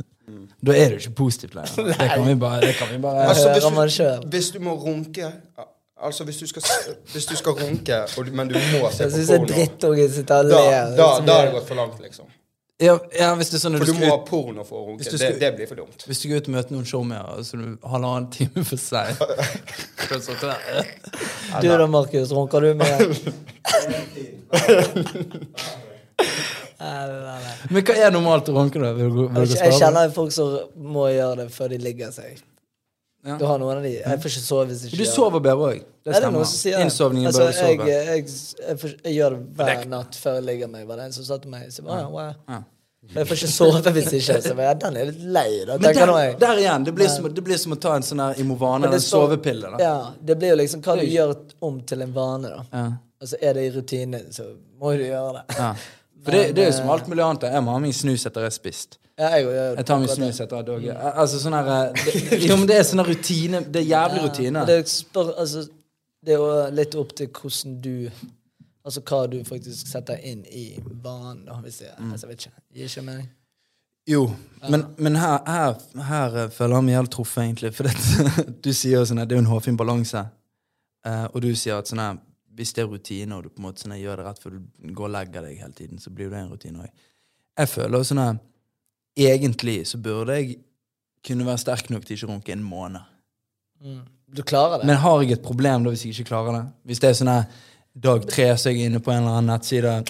[0.62, 1.88] da er det jo ikke positivt lenger.
[1.88, 5.32] Det kan vi bare, det kan vi bare Altså, hvis, du, hvis du må runke
[6.02, 6.62] Altså, hvis du skal,
[7.14, 9.58] hvis du skal runke, og, men du må se Jeg på syns det er porno
[9.62, 9.96] sitter og
[10.50, 10.86] da, ler.
[10.98, 12.26] da, da har det gått for langt, liksom.
[12.82, 14.84] ja, ja, hvis det er sånn For du du må ut, ha porno for å
[14.88, 15.04] runke.
[15.06, 16.00] Skal, Det, det blir for dumt.
[16.10, 18.78] hvis du går ut og møter noen showmer, og så er du halvannen time for
[18.82, 19.14] der.
[21.62, 22.98] Du da, Markus, runker du med?
[27.72, 28.92] Men hva er normalt å runke, da?
[28.98, 30.48] Vil du, vil Jeg kjenner folk som
[30.82, 32.40] må gjøre det før de ligger seg.
[33.24, 33.36] Ja.
[33.38, 35.82] Du har noen av de Jeg får ikke sove hvis ikke Du sover bedre òg.
[36.02, 36.42] Det Er stemmer.
[36.42, 36.76] det?
[36.82, 37.88] Innsovningen altså, bør du sove.
[37.92, 38.36] Jeg, jeg,
[38.68, 40.88] jeg, får- jeg gjør det hver natt før jeg ligger meg.
[40.90, 41.68] Var det en som sa til meg.
[41.72, 42.32] Så, wow, wow.
[42.50, 42.62] Ja.
[43.16, 44.40] Jeg får ikke sove hvis ikke.
[44.46, 45.78] Så ja, den er litt lei, da.
[45.78, 48.42] Men der, der igjen, det blir, som, det blir som å ta en sånn her
[48.42, 49.72] Imovane, Men en sovepille.
[49.74, 49.80] da.
[49.82, 51.34] Ja, det blir jo liksom hva du gjør
[51.70, 52.66] om til en vane, da.
[52.74, 52.86] Ja.
[53.22, 54.48] Altså Er det i rutinen, så
[54.82, 55.58] må du gjøre det.
[55.58, 55.74] Ja.
[56.24, 57.48] For det, det er jo som eh, alt mulig annet.
[57.54, 58.98] Jeg må ha min snus etter jeg har spist.
[59.22, 62.56] Jeg, jeg, Jeg tar akkurat snus etter at dog Altså sånn her eh, det, Jo,
[62.58, 63.60] men det er sånn rutine.
[63.70, 64.64] Det er jævlig rutine.
[64.70, 65.66] Det, spør, altså,
[66.26, 66.48] det er jo
[66.80, 67.94] litt opp til hvordan du
[68.82, 70.64] Altså hva du faktisk setter inn i
[71.04, 71.60] vanen, da.
[71.62, 72.16] Hvis jeg, Mm.
[72.16, 72.62] altså, jeg vet ikke.
[72.74, 73.28] Gir ikke mening?
[74.10, 74.24] Jo,
[74.74, 75.76] men, men her, her,
[76.08, 77.70] her eh, føler jeg meg helt truffet, egentlig.
[77.78, 77.94] For det,
[78.66, 80.24] du sier jo sånn at det er jo en hårfin balanse.
[81.06, 82.18] Uh, og du sier at sånn her,
[82.58, 84.58] hvis det er rutine, og du på en måte sånn her, gjør det rett før
[84.58, 87.06] du går og legger deg hele tiden, så blir det en rutine òg.
[87.62, 88.42] Jeg føler sånn her
[89.18, 90.56] Egentlig så burde jeg
[91.28, 93.02] kunne være sterk nok til ikke å runke en måned.
[93.84, 94.02] Mm.
[94.32, 94.88] Du klarer det?
[94.88, 96.64] Men har jeg et problem da hvis jeg ikke klarer det?
[96.88, 97.32] Hvis det er sånn
[98.02, 100.02] dag tre, så er jeg inne på en eller annen nettside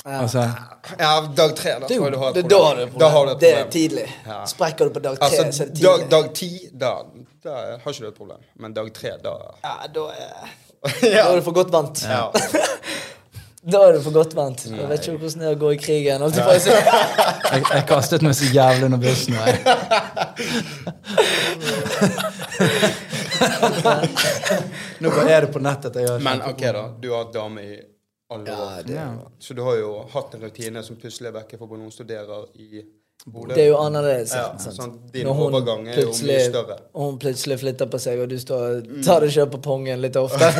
[0.00, 0.46] Altså,
[0.96, 3.30] Ja, dag tre, da du har et det, da har du et Da har du
[3.32, 3.40] problem.
[3.40, 4.06] Det er tidlig.
[4.26, 4.38] Ja.
[4.48, 6.10] Sprekker du på dag tre, så er Altså, det tidlig.
[6.10, 6.92] dag ti, da,
[7.44, 8.38] da har ikke du et problem.
[8.56, 10.54] Men dag tre, da Ja, da er,
[11.02, 12.02] da er du for godt vant.
[12.02, 12.30] ja.
[13.60, 14.62] Da er du for godt vant.
[14.72, 16.22] Jeg vet ikke hvordan det er å gå i krigen.
[16.24, 16.62] jeg
[17.52, 19.36] jeg, jeg kastet meg så jævlig under bussen.
[25.00, 26.84] Nå bare er det på nettet jeg har Men ok, da.
[27.00, 27.76] Du har hatt dame i
[28.30, 28.82] alle Ja, år.
[28.86, 29.08] det, Ja.
[29.38, 32.44] Så du har jo hatt en rutine som plutselig er vekke fra når hun studerer
[32.54, 32.82] i
[33.26, 33.54] Bodø.
[33.54, 34.32] det er jo annerledes.
[34.34, 34.76] Ja, sant?
[34.76, 36.76] sånn, din Når hun overgang er jo mye større.
[36.96, 40.16] Hun plutselig flytter på seg, og du står og tar deg sjøl på pongen litt
[40.20, 40.48] ofte.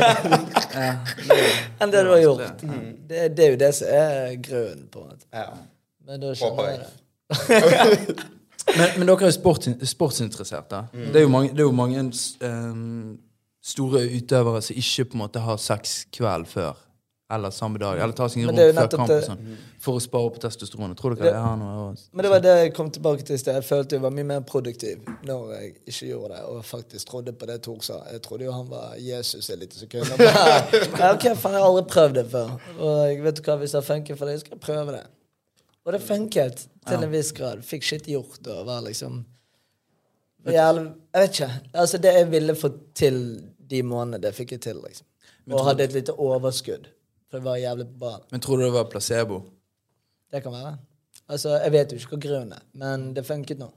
[1.81, 2.65] Enn det du har gjort.
[2.65, 5.25] Det, det er jo det som er grunnen på det.
[5.33, 5.49] Ja.
[6.07, 6.85] Men da skjønner jeg.
[6.85, 8.29] det.
[8.71, 10.69] Men, men dere er jo sports, sportsinteressert.
[10.71, 10.85] da.
[10.93, 12.03] Det er jo mange, det er jo mange
[12.45, 13.17] um,
[13.65, 16.79] store utøvere som ikke på en måte har sex kveld før.
[17.31, 17.99] Eller samme dag.
[18.03, 19.57] Eller ta seg en Men runk før kamp sånn.
[19.81, 20.97] For å spare opp testosteronet.
[20.99, 23.39] Tror dere Det- det har noe Men det var det jeg kom tilbake til i
[23.39, 23.55] sted.
[23.55, 27.33] Jeg følte jeg var mye mer produktiv når jeg ikke gjorde det, og faktisk trodde
[27.33, 28.03] på det Tor sa.
[28.11, 30.11] Jeg trodde jo han var Jesus et lite sekund.
[30.11, 32.61] Og ok, faen, jeg har aldri prøvd det før.
[32.81, 35.07] Og jeg vet hva, hvis det funker for deg, skal jeg prøve det.
[35.87, 37.63] Og det funket til en viss grad.
[37.65, 39.25] Fikk shit gjort og var liksom
[40.47, 41.51] Jævlig Jeg vet ikke.
[41.75, 45.07] Altså, det jeg ville få til de månedene, det fikk jeg til, liksom.
[45.53, 46.87] Og hadde et lite overskudd.
[47.31, 48.17] For det var jævlig bra.
[48.31, 49.41] Men tror du det var placebo?
[50.33, 50.77] Det kan være.
[51.31, 53.71] Altså, Jeg vet jo ikke hva grunnen er, men det funket nå.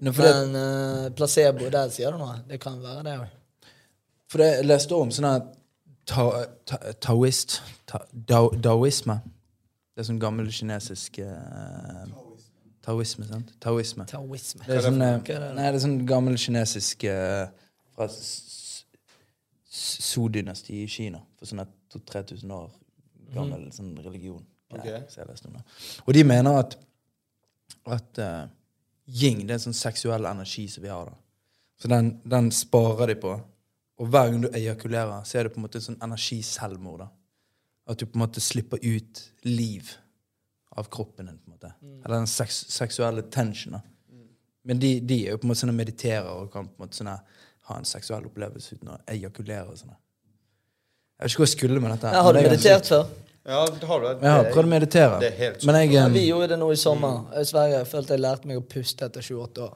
[0.00, 2.40] Nei, for det, Men eh, placebo, der sier du noe.
[2.48, 3.70] Det kan være det òg.
[4.30, 5.44] For det, jeg leste om sånn her
[6.10, 6.24] ta,
[6.66, 9.20] ta, taoist ta, dao, Daoisme.
[9.94, 12.02] Det er sånn gammel kinesisk uh,
[12.84, 13.52] Taoisme, sant?
[13.62, 14.06] Taoisme.
[14.10, 14.64] Taoisme.
[14.66, 15.38] Det er sånn, det?
[15.54, 17.46] nei, det er sånn gammel kinesisk uh,
[17.94, 18.08] Fra
[19.74, 21.20] s- s- i Kina.
[21.38, 22.70] For sånn 2000-3000 år
[23.34, 24.44] gammel sånn religion.
[24.74, 25.02] Okay.
[26.06, 26.76] Og de mener at
[27.86, 28.46] at uh,
[29.06, 31.10] yin det er en sånn seksuell energi som vi har.
[31.10, 31.14] da.
[31.80, 33.34] Så den, den sparer de på.
[34.00, 37.04] Og hver gang du ejakulerer, så er det på en måte en sånn energiselvmord.
[37.04, 37.08] da.
[37.92, 39.92] At du på en måte slipper ut liv
[40.76, 41.38] av kroppen din.
[41.38, 41.72] på en måte.
[42.04, 43.82] Eller den seks, seksuelle tensionen.
[44.10, 44.26] Mm.
[44.64, 46.98] Men de, de er jo på en måte sånne mediterer og kan på en måte
[46.98, 47.18] sånne,
[47.68, 49.68] ha en seksuell opplevelse uten å ejakulere.
[49.70, 49.96] og sånne.
[51.14, 52.12] Jeg vet ikke hvor jeg skulle med dette.
[52.12, 53.04] Ja, har du det er meditert før?
[53.44, 54.06] Ja, det har du.
[54.08, 55.18] Jeg har prøvd å meditere.
[55.20, 57.26] Det er helt Men jeg, Ja, eh, vi gjorde det nå i sommer.
[57.36, 59.74] I Sverige jeg følte jeg lærte meg å puste etter 28 år.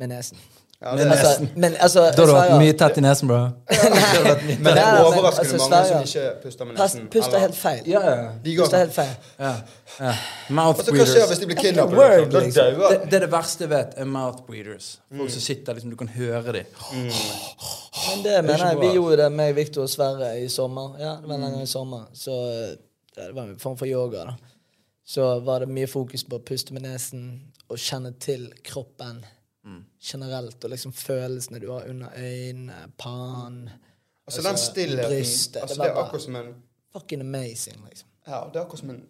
[0.00, 0.38] Med nesen.
[0.82, 3.40] Ja, men, Altså, men altså da har du hatt mye tett i nesen, bro.
[3.68, 7.08] men det er overraskende altså, mange som ikke puster med nesen.
[7.12, 7.82] Puster helt feil.
[7.90, 8.28] Ja, ja.
[8.44, 9.10] De går helt feil.
[9.38, 9.50] ja.
[9.98, 10.14] ja.
[10.48, 11.98] Mouth Altså, hva skjer hvis de blir kidnappet?
[11.98, 12.44] liksom?
[12.44, 12.78] Liksom.
[12.80, 14.86] Det, det er det verste jeg vet, er mouth breeders.
[15.16, 16.78] Folk som sitter liksom, du kan høre dem.
[16.94, 20.94] Men det mener jeg, vi gjorde det med Victor og Sverre i sommer.
[21.02, 22.06] Ja, det var en gang i sommer.
[22.14, 22.38] Så
[23.16, 24.56] ja, det var en form for yoga, da.
[25.04, 27.28] Så var det mye fokus på å puste med nesen
[27.68, 29.20] og kjenne til kroppen
[30.02, 30.64] generelt.
[30.64, 33.70] Og liksom følelsene du har under øynene, panen
[34.26, 35.56] Altså, den stillheten brystet.
[35.62, 36.54] altså, det Det er akkurat som en
[36.92, 38.08] fucking amazing, liksom.
[38.28, 39.02] Ja, det er akkurat som en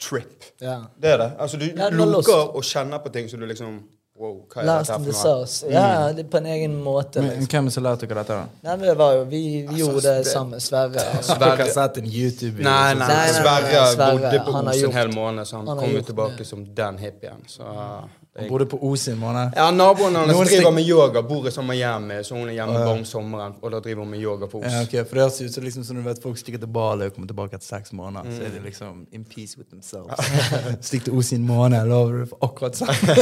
[0.00, 0.44] trip.
[0.60, 0.78] Ja.
[1.02, 1.32] Det er det.
[1.38, 3.82] Altså, du Ja, lukker og kjenner på ting som du liksom
[4.18, 5.22] Wow, hva er Last dette for noe?
[5.46, 5.66] sauce.
[5.70, 7.20] Ja, det på en egen måte.
[7.20, 7.46] Men Liksom.
[7.48, 8.28] hvem er som lærte dere dette?
[8.32, 8.46] da?
[8.64, 10.92] Nei, men det var jo, Vi, vi Altså, gjorde det det- sammen Sverre.
[10.92, 12.62] Dere har sett en YouTube-video?
[12.64, 15.56] Nei, nei, Nei, nei, nei, Sverre Sverre, bodde på han Os en hel måned, så
[15.56, 16.46] han, han kom jo tilbake det.
[16.46, 17.44] som den hippien.
[17.46, 19.52] Så det Han bodde på Os i måned.
[19.56, 22.74] ja, Naboen hans Noen driver med yoga, bor i samme hjem, så hun er hjemme
[22.76, 24.72] bare om sommeren, og da driver hun med yoga på Os.
[24.72, 27.06] Ja, okay, For det høres ut som liksom, som du vet, folk stikker til Bali
[27.08, 28.28] og kommer tilbake etter seks måneder.
[28.36, 30.12] Så er de liksom in peace with themselves.
[30.88, 33.16] Stikk til Os i en måned, lover du for akkurat samme.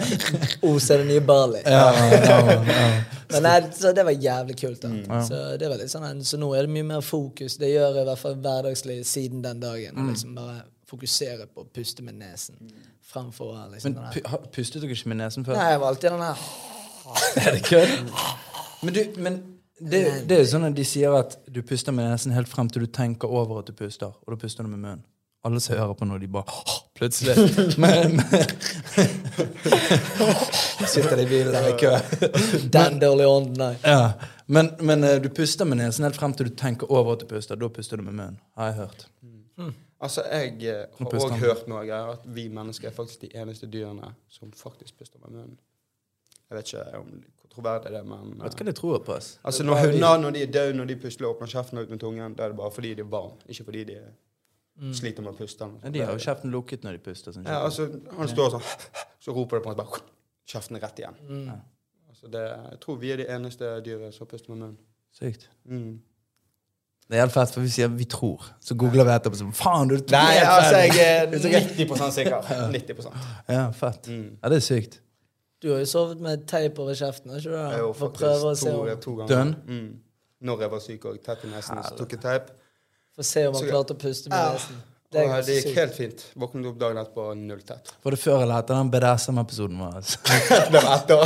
[0.72, 1.60] Os er det nye Bali.
[1.64, 2.88] Ja, ja, ja.
[3.32, 4.82] Men nei, så det var jævlig kult.
[4.82, 5.22] da Mm.
[5.26, 7.56] Så det var litt sånn Så nå er det mye mer fokus.
[7.60, 9.94] Det gjør i hvert fall hverdagslig siden den dagen.
[9.96, 10.08] Mm.
[10.12, 12.54] Liksom bare fokusere på å puste med nesen
[13.06, 15.54] framfor liksom Men pu ha- pustet dere ikke med nesen før?
[15.58, 16.36] Nei, jeg var alltid den der
[17.46, 17.92] Er det kødd?
[18.82, 19.34] Men, du, men
[19.80, 22.68] det, det er jo sånn at de sier at du puster med nesen helt frem
[22.72, 25.04] til du tenker over at du puster, og da puster du med munnen.
[25.46, 26.44] alle som hører på nå, de bare
[26.98, 27.36] plutselig
[27.82, 28.26] men, men,
[30.86, 31.90] Sitter de i bilen der i kø.
[32.72, 33.74] Den dårlige ånden, nei.
[33.84, 34.12] Ja.
[34.46, 37.28] Men, men eh, du puster med nesen helt frem til du tenker over at du
[37.30, 37.56] puster.
[37.58, 39.06] Da puster du med munnen, har jeg hørt.
[40.06, 43.68] Altså, jeg eh, har òg hørt noe greier at vi mennesker er faktisk de eneste
[43.70, 45.56] dyrene som faktisk puster med munnen.
[46.46, 47.08] Jeg vet ikke om
[47.40, 49.16] hvor troverdig det er, men Vet ikke eh, hva jeg tror på?
[49.16, 49.32] ass?
[49.42, 52.38] Altså, når hunder når de er døde, når de plutselig åpner kjeften ut med tungen,
[52.38, 54.00] da er det bare fordi de er varme, ikke fordi de
[54.96, 55.66] sliter med å puste.
[55.66, 55.90] Men Ja.
[55.90, 57.32] De har jo kjeften lukket når de puster.
[57.32, 57.46] Sånn.
[57.48, 57.88] Ja, altså,
[58.18, 58.66] han står sånn,
[59.24, 60.02] så roper det på en måte bare
[60.52, 61.16] kjeften er rett igjen.
[61.28, 61.48] Mm.
[62.12, 64.76] Altså, det, jeg tror vi er de eneste dyret som puster med munnen.
[65.16, 65.48] Sykt.
[65.64, 65.96] Mm.
[67.06, 68.42] Det er helt fett, for vi sier vi tror.
[68.60, 72.40] Så googler vi etterpå som Faen, du er Nei, altså, jeg er 90 sikker.
[72.74, 74.08] 90% Ja, fett.
[74.10, 74.24] mm.
[74.42, 74.98] Ja, det er sykt.
[75.62, 77.54] Du har jo sovet med teip over kjeften, ikke du?
[77.56, 79.30] Jeg jo For å prøve å faktisk se to, om, to ganger.
[79.36, 79.54] Dønn?
[79.70, 79.86] Mm.
[80.50, 82.50] Når jeg var syk og tett i nesen, så tok jeg teip.
[83.14, 84.52] for å se om han klarte å puste med Ja.
[84.58, 84.82] nesen.
[85.14, 85.76] Det, er det gikk sykt.
[85.78, 86.22] helt fint.
[86.36, 87.92] Våknet opp dagen etterpå null tett.
[88.04, 89.94] Var det før eller etter den BDSM-episoden vår?
[90.02, 90.18] Altså.
[90.74, 91.16] Det var etter.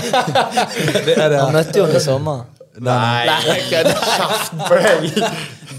[1.08, 1.38] det er det.
[1.40, 2.44] Han møtte jo henne i sommer.
[2.78, 3.26] Nei,
[3.70, 5.08] kjeften på deg!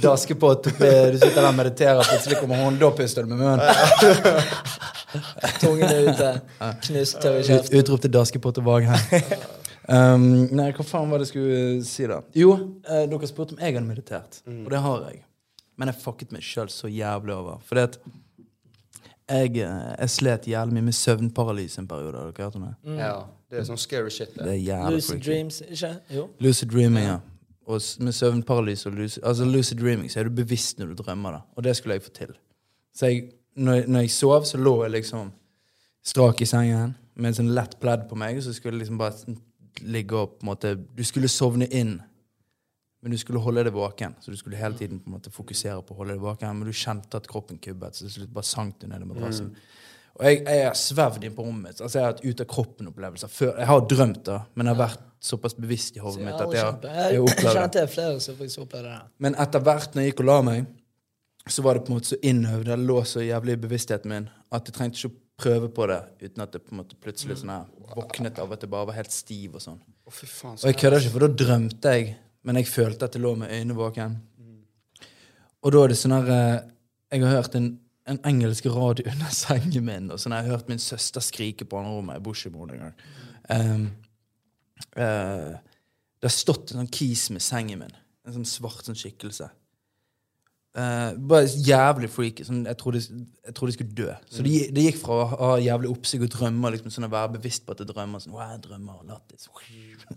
[0.01, 0.65] Daskepott.
[0.65, 3.62] Du sitter der og mediterer, plutselig kommer hun, da puster du med munnen.
[5.62, 6.30] Tungen er ute.
[6.88, 7.80] Knusktørr i Ut, kjeften.
[7.82, 9.36] utrop til Daskepott og Vagheim.
[9.91, 10.25] Um,
[10.56, 12.21] nei, hva faen var det jeg skulle eh, si, da?
[12.38, 12.54] Jo,
[12.86, 14.41] eh, dere spurte om jeg hadde meditert.
[14.47, 15.21] Og det har jeg.
[15.80, 17.60] Men jeg fucket meg sjøl så jævlig over.
[17.67, 17.97] Fordi at
[19.32, 22.17] jeg, eh, jeg slet jævlig mye med søvnparalyse en periode.
[22.19, 22.75] Har dere hørt om det?
[23.01, 23.13] Ja,
[23.52, 24.34] det er sånn scary shit.
[24.34, 24.54] Det Det.
[24.54, 25.26] er jævlig Lucid freaky.
[25.26, 25.92] dreams, ikke?
[26.16, 26.30] Jo.
[26.40, 27.20] Lucid dreaming, ja.
[27.68, 31.04] Og s- med søvnparalyse og lucid, altså lucid dreaming så er du bevisst når du
[31.04, 31.32] drømmer.
[31.32, 32.34] da Og det skulle jeg få til.
[32.96, 35.32] Så jeg, når, jeg, når jeg sov, så lå jeg liksom
[36.04, 38.98] strak i sengen med en sånn lett pledd på meg, og så skulle jeg liksom
[38.98, 39.38] bare sånn
[39.82, 42.02] ligge og på en måte Du skulle sovne inn,
[43.02, 44.16] men du skulle holde deg våken.
[44.22, 46.66] Så du skulle hele tiden på en måte fokusere på å holde deg våken, men
[46.68, 49.56] du kjente at kroppen kubbet, så til slutt bare sank du ned i madrassen.
[50.19, 51.71] Og jeg, jeg har svevd inn på rommet.
[51.71, 51.82] mitt.
[51.82, 53.54] Altså Jeg har hatt ut-av-kroppen-opplevelser før.
[53.58, 56.65] Jeg har drømt, da, men jeg har vært såpass bevisst i hodet mitt at jeg,
[56.65, 57.56] har jeg har opplevd det.
[57.58, 59.02] kjente jeg flere som faktisk opplevde det.
[59.21, 60.69] Men etter hvert når jeg gikk og la meg,
[61.50, 64.28] så var det på en måte så innøvd, det lå så jævlig i bevisstheten min,
[64.54, 67.39] at jeg trengte ikke å prøve på det uten at det på en måte plutselig
[67.39, 69.80] sånn her våknet av at jeg bare var helt stiv og sånn.
[70.12, 70.58] Fy faen.
[70.60, 72.12] Og jeg kødder ikke, for da drømte jeg,
[72.45, 74.19] men jeg følte at jeg lå med øynene våken.
[75.62, 76.62] Og da er det sånn her eh,
[77.12, 77.65] Jeg har hørt en,
[78.12, 81.80] en engelsk radio under sengen min, og sånn, jeg har hørt min søster skrike på
[81.82, 82.95] andre i Bodø engang.
[83.50, 83.88] Um,
[84.97, 85.58] uh,
[86.21, 87.97] det har stått en sånn kis med sengen min.
[88.28, 89.50] En sånn svart sånn skikkelse.
[90.71, 92.45] Uh, bare jævlig freaky.
[92.47, 94.10] Sånn, jeg, trodde, jeg trodde jeg skulle dø.
[94.32, 97.36] Så det, de gikk fra å ha jævlig oppsig og drømmer, liksom, sånn å være
[97.39, 99.50] bevisst på at jeg drømmer, sånn, «Åh, jeg drømmer og lattis.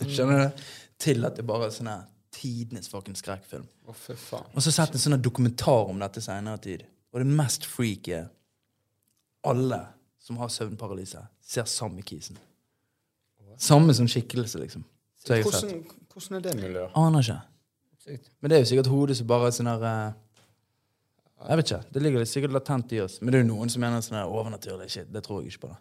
[0.04, 0.66] Skjønner du?
[1.02, 2.04] Til at det bare er sånn her
[2.34, 3.66] tidenes fucking skrekkfilm.
[3.94, 4.46] Faen.
[4.54, 6.84] Og så sett en sånn dokumentar om dette seinere tid.
[7.14, 8.26] Og det mest freaky er
[9.46, 9.78] alle
[10.18, 12.38] som har søvnparalyse, ser samme kisen.
[13.60, 14.84] Samme som skikkelse, liksom.
[15.22, 15.44] Så jeg.
[15.46, 16.90] Hvordan, hvordan er det miljøet?
[16.98, 18.18] Aner ikke.
[18.40, 20.16] Men det er jo sikkert hodet som bare er sånn her eh,
[21.46, 21.92] Jeg vet ikke.
[21.94, 23.20] Det ligger sikkert latent i oss.
[23.22, 25.08] Men det er jo noen som mener sånn her overnaturlig shit.
[25.12, 25.70] Det tror jeg ikke på.
[25.72, 25.80] da.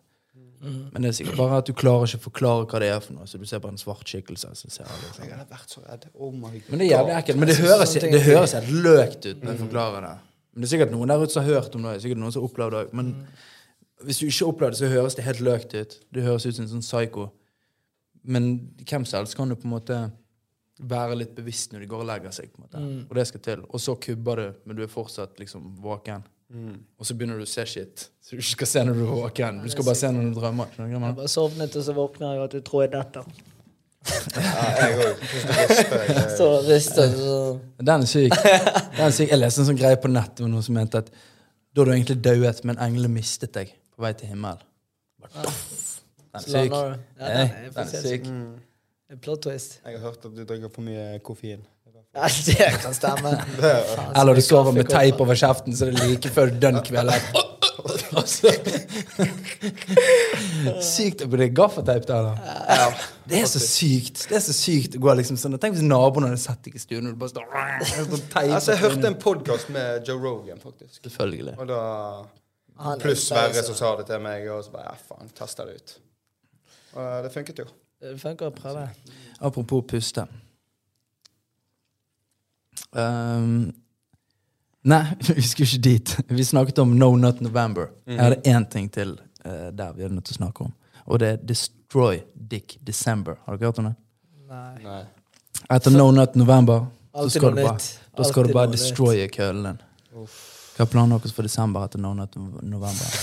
[0.63, 3.17] Men det er sikkert bare at du klarer ikke å forklare hva det er for
[3.17, 3.27] noe.
[3.27, 4.53] Så du ser bare en svart skikkelse.
[4.53, 5.25] Alle sånn.
[5.25, 6.05] Jeg hadde vært så redd.
[6.13, 6.31] Oh.
[6.31, 7.41] Men det er jævlig ekkelt.
[7.41, 10.13] Men det høres, det høres helt løkt ut når jeg forklarer det.
[10.53, 11.95] Men det er sikkert noen der ute som har hørt om det.
[12.03, 12.83] Sikkert noen som har opplevd det.
[12.93, 13.13] Men
[14.03, 15.95] hvis du ikke opplever det, så høres det helt løkt ut.
[16.13, 17.29] Det høres ut som en sånn psyko.
[18.23, 18.51] Men
[18.83, 19.97] hvem som helst kan jo på en måte
[20.83, 22.51] være litt bevisst når de går og legger seg.
[22.53, 22.83] på en måte.
[23.09, 23.63] Og det skal til.
[23.69, 26.23] Og så kubber du, men du er fortsatt liksom våken.
[26.53, 28.07] Og så begynner du å se shit.
[28.21, 29.61] Så du ikke skal se når du er våken.
[29.63, 30.75] Du skal bare se når du drømmer.
[30.77, 33.25] Jeg bare sovnet, og så våkner jeg, og du tror jeg detter.
[34.03, 35.21] Ja, jeg òg.
[36.37, 37.05] Så jeg, så
[37.79, 38.33] Den er syk.
[38.97, 39.29] Den er syk.
[39.31, 41.11] Jeg leste en sånn greie på nettet med noen som mente at
[41.73, 44.61] da du egentlig dauet, men englene mistet deg på vei til himmelen.
[45.23, 45.47] Den
[46.37, 46.75] er syk.
[46.75, 48.27] Ja, den er syk.
[49.13, 49.79] en plot twist.
[49.85, 51.63] Jeg har hørt at du drikker for mye koffein.
[52.13, 53.31] Ja, det kan stemme.
[53.95, 57.23] Faen, Eller du sover med teip over kjeften, så det er like før dønn kvelder.
[60.83, 61.23] Sykt.
[61.25, 62.85] å bli gaffateip der, da.
[63.27, 64.27] Det er så sykt.
[64.29, 66.81] Det er så sykt å gå liksom sånn Tenk hvis naboene hadde sett deg i
[66.83, 67.43] stuen, og du bare står
[68.45, 71.01] Altså, Jeg hørte en podkast med Joe Rogan, faktisk.
[71.01, 71.57] Selvfølgelig.
[71.57, 71.81] Og da
[73.01, 75.97] Pluss Sverre som sa det til meg, og så bare ja, faen, testa det ut.
[76.93, 77.67] Og det funket jo.
[78.03, 78.87] Det funker å prøve.
[79.41, 80.25] Apropos puste.
[82.95, 83.71] Ehm,
[84.83, 85.03] nei,
[85.35, 86.15] vi skulle ikke dit.
[86.27, 87.89] Vi snakket om No Nut November.
[88.05, 90.73] Jeg hadde én ting til uh, der vi er nødt til å snakke om.
[91.05, 93.39] Og det er Destroy Dick December.
[93.45, 93.95] Har dere hørt om det?
[94.53, 95.03] Nei.
[95.73, 97.77] Etter No Nut November, så skal du bare,
[98.17, 99.83] da skal du bare destroye kølen din.
[100.73, 103.13] Hva er planen deres for desember etter No Nut November?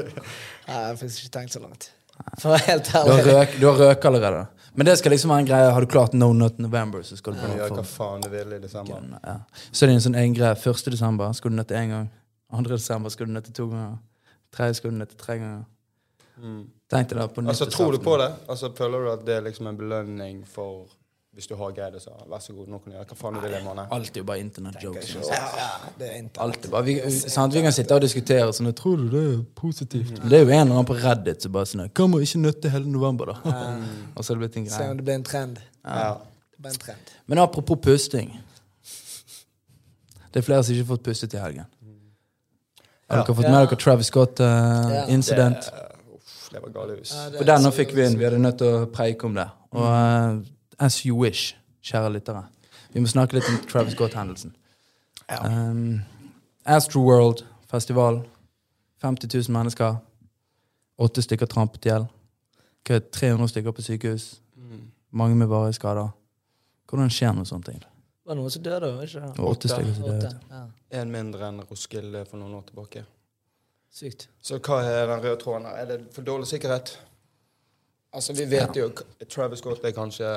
[0.68, 1.90] Nei, jeg har faktisk ikke tenkt så langt.
[2.38, 3.06] For helt ærlig.
[3.06, 4.42] Du har røk, du har røk allerede.
[4.74, 5.70] Men det skal liksom være en greie.
[5.74, 8.52] Har du klart No Nut November, så skal du bare gjøre hva faen du vil
[8.54, 9.02] i desember.
[9.24, 9.36] ja.
[9.72, 10.54] Så er det en sånn egen greie.
[10.54, 10.84] 1.
[10.94, 12.08] desember skal du nøtte én gang.
[12.54, 12.62] 2.
[12.70, 13.98] desember skal du nøtte to ganger.
[14.54, 14.72] 3.
[14.78, 15.64] skal du nøtte tre ganger.
[16.90, 18.30] Tenk deg det på Altså, tror du på det?
[18.48, 20.86] Altså, Føler du at det er liksom en belønning for
[21.40, 23.38] hvis du har greid det, så vær så god, nå kan du gjøre hva faen
[23.38, 23.94] du vil i en måned?
[23.96, 25.14] Alt er jo bare internett-jokes.
[25.16, 25.38] altså.
[25.40, 27.56] Ja, vi, sant?
[27.56, 30.18] vi kan sitte og diskutere sånn Tror du det er positivt?
[30.20, 32.42] Men det er jo en eller annen på Reddit som bare sånn Kan man ikke
[32.42, 33.56] nøtte hele november, da?
[34.16, 34.92] og så er det blitt en Se greie.
[34.92, 35.58] om det blir en trend.
[35.84, 36.12] Ja.
[36.52, 37.12] Det blir en trend.
[37.32, 38.36] Men apropos pusting.
[40.30, 41.66] Det er flere som ikke har fått pustet i helgen.
[43.10, 45.66] Har dere fått med dere Travis Scott-incident?
[45.66, 47.14] Det, uff, det var galehus.
[47.16, 48.18] Ja, For er denne fikk vi inn.
[48.20, 49.48] Vi hadde nødt til å preike om det.
[49.74, 50.38] Og eh,
[50.80, 52.44] as you wish, kjære lyttere.
[52.92, 54.54] Vi må snakke litt om Travis Scott-hendelsen.
[55.30, 56.00] Um,
[56.64, 58.22] Astroworld festival.
[59.02, 59.96] 50 000 mennesker.
[60.98, 62.08] Åtte stykker trampet i hjel.
[62.84, 64.26] Hva er det, 300 stykker på sykehus.
[65.10, 66.10] Mange med varige skader.
[66.90, 67.68] Hvordan skjer noe sånt?
[67.68, 67.90] egentlig?
[68.26, 69.44] Var noen som døde, var ikke det?
[69.50, 70.32] Åtte stykker som døde.
[70.50, 70.64] Ja.
[71.00, 73.04] En mindre enn Roskilde for noen år tilbake.
[73.90, 74.28] Sykt.
[74.42, 75.78] Så hva er den røde tråden her?
[75.82, 76.92] Er det for dårlig sikkerhet?
[78.12, 78.90] Altså, vi vet jo
[79.30, 80.28] Travis Scott er kanskje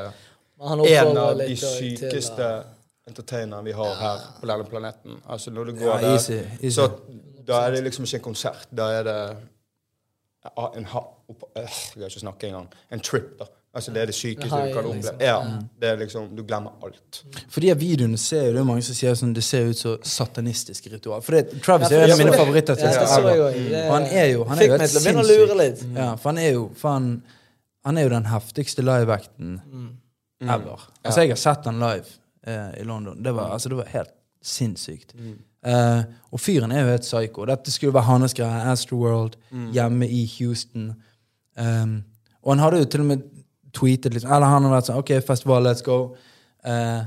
[0.63, 2.47] en av de sykeste
[3.08, 5.17] entertainerne vi har her på denne planeten.
[5.30, 6.76] Altså, når du går Ja, der, easy, easy.
[6.80, 6.89] så
[7.47, 8.67] da er det liksom ikke en konsert.
[8.71, 9.17] Da er det
[10.78, 11.02] en ha...
[11.30, 12.65] Opp, øh, jeg kan ikke snakke engang.
[12.91, 13.45] En trip, da.
[13.76, 15.15] Altså, det er det sykeste du kan liksom.
[15.15, 15.23] oppleve.
[15.23, 15.38] Ja,
[15.82, 17.23] det er liksom, Du glemmer alt.
[17.49, 19.95] For de videoene ser jo det er mange som sier sånn, det ser ut som
[20.04, 21.21] satanistiske ritual.
[21.26, 22.99] For det, Travis Ja, er jo en av for- mine ja, favorittartister.
[23.71, 25.95] Det- Og han er jo, han er jo helt sinnssyk.
[25.95, 26.89] Ja, for han er jo for
[27.86, 29.62] Han er jo den heftigste liveacten
[30.50, 30.90] ever.
[31.04, 32.06] Altså, jeg har sett han live
[32.48, 33.24] eh, i London.
[33.24, 35.14] Det var, altså, det var helt sinnssykt.
[35.66, 36.02] Eh,
[36.32, 37.46] og fyren er jo helt psycho.
[37.46, 38.64] Dette skulle være hans greie.
[38.72, 39.36] Astroworld,
[39.72, 40.94] hjemme i Houston.
[41.58, 42.04] Um,
[42.44, 43.22] og han hadde jo til og med
[43.74, 46.16] tweetet liksom, Eller han hadde vært sånn OK, festival, let's go.
[46.66, 47.04] Eh,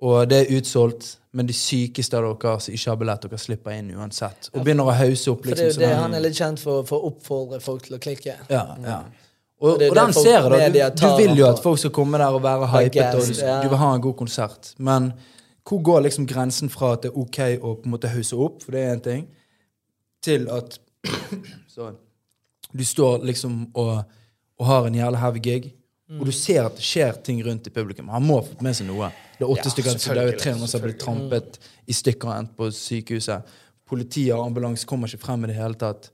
[0.00, 3.74] og det er utsolgt, men de sykeste av dere som ikke har billett, dere slipper
[3.76, 4.48] inn uansett.
[4.54, 5.44] Og begynner å hause opp.
[5.44, 7.10] Liksom, For det er liksom jo det sånn- han er litt kjent for, for å
[7.10, 8.36] oppfordre folk til å klikke.
[8.50, 9.02] ja, ja.
[9.60, 10.86] Og, Og den ser jeg, da.
[10.88, 13.80] Du, du vil jo at folk skal komme der og være hypet, og du, vil
[13.82, 14.70] ha en god konsert.
[14.78, 15.10] Men
[15.68, 18.62] hvor går liksom grensen fra at det er ok å på en måte hausse opp,
[18.64, 19.26] for det er én ting,
[20.24, 20.78] til at
[21.74, 21.94] Sorry.
[22.72, 24.00] Du står liksom og,
[24.60, 25.68] og har en jævla heavy gig,
[26.18, 28.08] og du ser at det skjer ting rundt i publikum.
[28.10, 29.12] Han må ha fått med seg noe.
[29.38, 31.94] Det er åtte Ja, stykker, så det er jo 300 som har blitt trampet i
[31.94, 33.52] stykker og endt på sykehuset.
[33.90, 36.10] Politi og ambulanse kommer ikke frem i det hele tatt.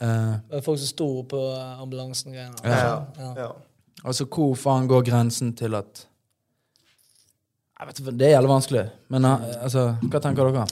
[0.00, 1.40] Eh, Det er folk som sto på
[1.82, 2.32] ambulansen.
[2.32, 2.56] greiene.
[2.64, 3.04] Ja.
[3.18, 3.32] Ja.
[3.36, 3.52] ja.
[4.04, 6.06] Altså, hvor faen går grensen til at
[7.78, 8.90] jeg vet, ikke, Det er jævlig vanskelig.
[9.08, 10.66] Men eh, altså, hva tenker dere?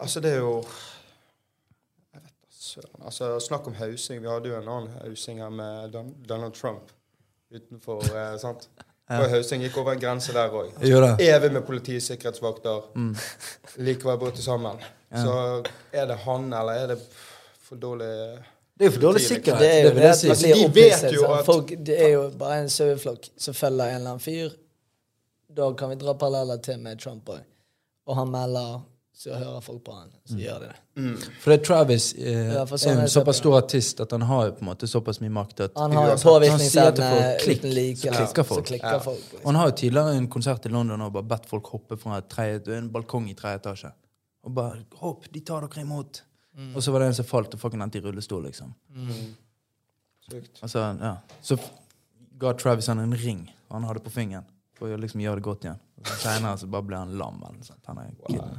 [0.00, 0.64] Altså, det er jo
[2.14, 3.04] Jeg vet da søren.
[3.04, 4.22] Altså, snakk om hausing.
[4.22, 6.92] Vi hadde jo en annen hausing her med Don Donald Trump
[7.54, 8.00] utenfor.
[8.04, 8.68] Eh, sant?
[9.20, 10.70] Og hausing gikk over en grense der òg.
[10.80, 11.10] Da.
[11.20, 13.82] Evig med politisikkerhetsvakter sikkerhetsvakter.
[13.84, 14.80] Likevel brutt sammen.
[15.12, 15.34] Så
[15.92, 16.98] er det han, eller er det
[17.64, 18.10] for dårlig
[18.78, 19.60] Det er jo for dårlig sikkerhet.
[19.60, 22.30] Det er jo det det, det Altså, de vet jo at- Folk, det er jo
[22.38, 24.50] bare en saueflokk som følger en eller annen fyr.
[25.56, 27.44] Da kan vi dra paralleller til med Trump òg.
[28.06, 28.80] Og han melder,
[29.14, 30.10] så hører folk på han.
[30.26, 31.28] Så gjør de det.
[31.40, 34.22] For det er Travis eh, Ja, for sånn er en såpass stor artist at han
[34.26, 37.08] har jo på en måte såpass mye makt at Han har påvirkningsevne
[37.46, 38.00] uten like.
[38.00, 38.12] så ja.
[38.18, 38.66] klikker folk.
[38.66, 38.98] Så klikker Ja.
[38.98, 39.46] folk Og liksom.
[39.46, 42.60] han har jo tidligere en konsert i London og bare bedt folk hoppe fra tre,
[42.76, 43.92] en balkong i tredje etasje.
[44.44, 46.20] Og bare 'Hopp, de tar dere imot'.
[46.54, 46.74] Mm.
[46.76, 48.74] Og så var det en som falt og fucking endte i rullestol, liksom.
[50.30, 50.62] Sykt.
[50.62, 51.16] Altså, ja.
[51.42, 51.58] Så
[52.38, 54.46] ga Travis han en ring han hadde på fingeren
[54.78, 55.80] for å liksom gjøre det godt igjen.
[56.00, 57.40] Og så Senere så bare ble han lam.
[57.88, 58.52] Han er wow.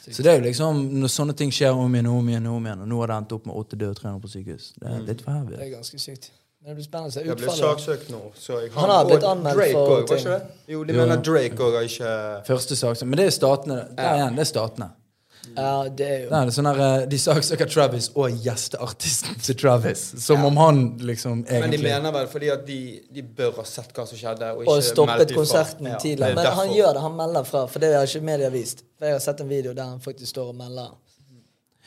[0.00, 2.68] Så det er jo liksom når sånne ting skjer om igjen og om igjen, om
[2.68, 4.70] igjen og nå har det endt opp med åtte døde trenere på sykehus.
[4.80, 6.30] Det er litt for Det er ganske sykt.
[6.60, 7.40] Men det blir spennende å se utfallet.
[7.40, 8.18] Jeg ble saksøkt nå.
[8.36, 10.56] Så jeg, Han har blitt anmeldt Drake for også, ting.
[10.68, 11.22] Jo, de Jo, mener.
[11.24, 12.10] Drake òg har ikke
[12.50, 13.78] Første saksøkt, Men det er statene.
[13.96, 14.88] Det er igjen, det er statene.
[15.56, 19.56] Ja, det er jo Det er sånn der, eh, De saksøker Travis og gjesteartisten til
[19.58, 20.02] Travis.
[20.22, 22.80] Som om han liksom Men de mener vel fordi at de,
[23.10, 26.30] de bør ha sett hva som skjedde, og ikke Og stoppet konserten Ja, tidligere.
[26.30, 27.66] er Men han gjør det, han melder fra.
[27.66, 28.84] For det har ikke media vist.
[28.98, 30.90] For Jeg har sett en video der han faktisk står og melder.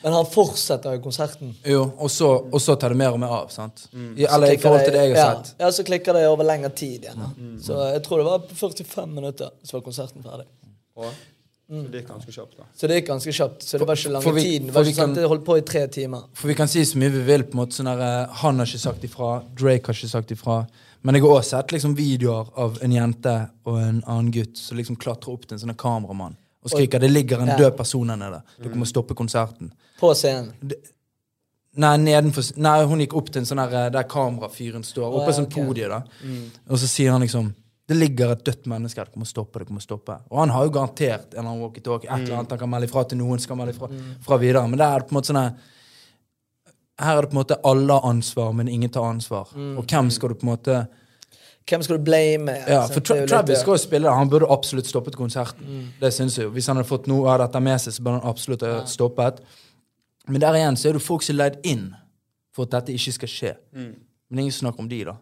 [0.04, 1.54] Men han fortsetter jo konserten.
[1.64, 3.46] Jo, og så, og så tar det mer og mer av.
[3.48, 3.86] sant?
[3.92, 4.10] Mm.
[4.18, 5.54] I, eller i forhold til det jeg har ja, sett.
[5.62, 7.22] Ja, så klikker det over lengre tid igjen.
[7.38, 7.54] Mm.
[7.64, 10.44] Så jeg tror det var 45 minutter, så var konserten ferdig.
[11.00, 11.08] Og,
[11.70, 12.64] så det gikk ganske kjapt, da.
[12.76, 13.62] Så det gikk ganske kjapt.
[13.62, 14.66] Så det var ikke For tid vi- tiden.
[14.66, 16.22] Det var ikke sånn at det holdt på i tre timer.
[16.34, 17.42] For vi kan si så mye vi vil.
[17.44, 20.30] på en måte sånn der, eh, Han har ikke sagt ifra, Drake har ikke sagt
[20.30, 20.66] ifra.
[21.02, 24.76] Men jeg har også sett liksom videoer av en jente og en annen gutt som
[24.78, 27.56] liksom klatrer opp til en sånn kameramann og skriker 'det ligger en Ja.
[27.56, 28.42] død person her nede'.
[28.62, 29.70] Dere må stoppe konserten.
[30.00, 30.52] På scenen.
[31.76, 35.12] Nei, nedenfor Nei, hun gikk opp til en sånn her, eh, der kamerafyren står.
[35.12, 35.90] Oppe på ja, sånn podiet.
[35.90, 36.50] podie, Mm.
[36.70, 37.54] Og så sier han liksom
[37.88, 39.10] det ligger et dødt menneske her.
[39.12, 39.58] Dere må stoppe.
[39.60, 40.14] det må stoppe.
[40.30, 42.08] Og han har jo garantert en eller annen walkietalkie.
[42.08, 43.38] Et eller annet han kan melde ifra til noen.
[43.42, 43.88] skal melde ifra,
[44.24, 44.62] fra videre.
[44.68, 45.42] Men det er på en måte sånn
[47.04, 49.48] her er det på en måte alle har ansvar, men ingen tar ansvar.
[49.76, 50.86] Og hvem skal du på en måte
[51.64, 52.52] Hvem skal du blame?
[52.68, 52.92] Ja, sant?
[52.92, 54.10] for Tra Travis skal jo spille.
[54.12, 55.86] Han burde absolutt stoppet konserten.
[56.00, 56.50] Det synes jeg jo.
[56.52, 59.38] Hvis han hadde fått noe av dette med seg, så burde han absolutt ha stoppet.
[60.28, 61.86] Men der igjen så er det folk som er leid inn
[62.52, 63.54] for at dette ikke skal skje.
[64.28, 65.16] Men ingen snakker om de, da.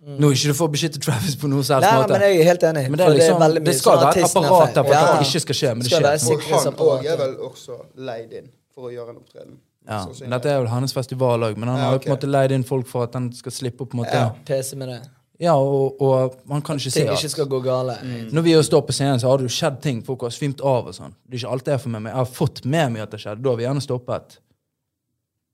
[0.00, 2.14] Nå er ikke du for å beskytte Travis på noe særlig måte.
[2.16, 2.84] men jeg er helt enig.
[2.88, 5.16] Men det, er liksom, veldig det, skal sånn være et apparat der for at Ja.
[5.18, 6.06] det ikke skal skje, men det skjer.
[6.32, 9.58] Og han òg er vel også leid inn for å gjøre en opptreden.
[9.90, 12.16] Ja, men Dette er vel hans festival òg, men han Ja, har jo på en
[12.16, 14.30] måte leid inn folk for at han skal slippe på en måte Ja.
[14.44, 15.00] pese med det.
[15.48, 17.98] og, og man kan ikke se at ikke skal gå gale.
[18.32, 20.02] Når vi står på scenen, så har det jo skjedd ting.
[20.02, 21.12] Folk har svimt av og sånn.
[21.28, 22.04] Det er ikke alt det er for meg.
[22.04, 23.42] Jeg har fått med meg at det skjedde.
[23.42, 24.38] Da har vi gjerne stoppet.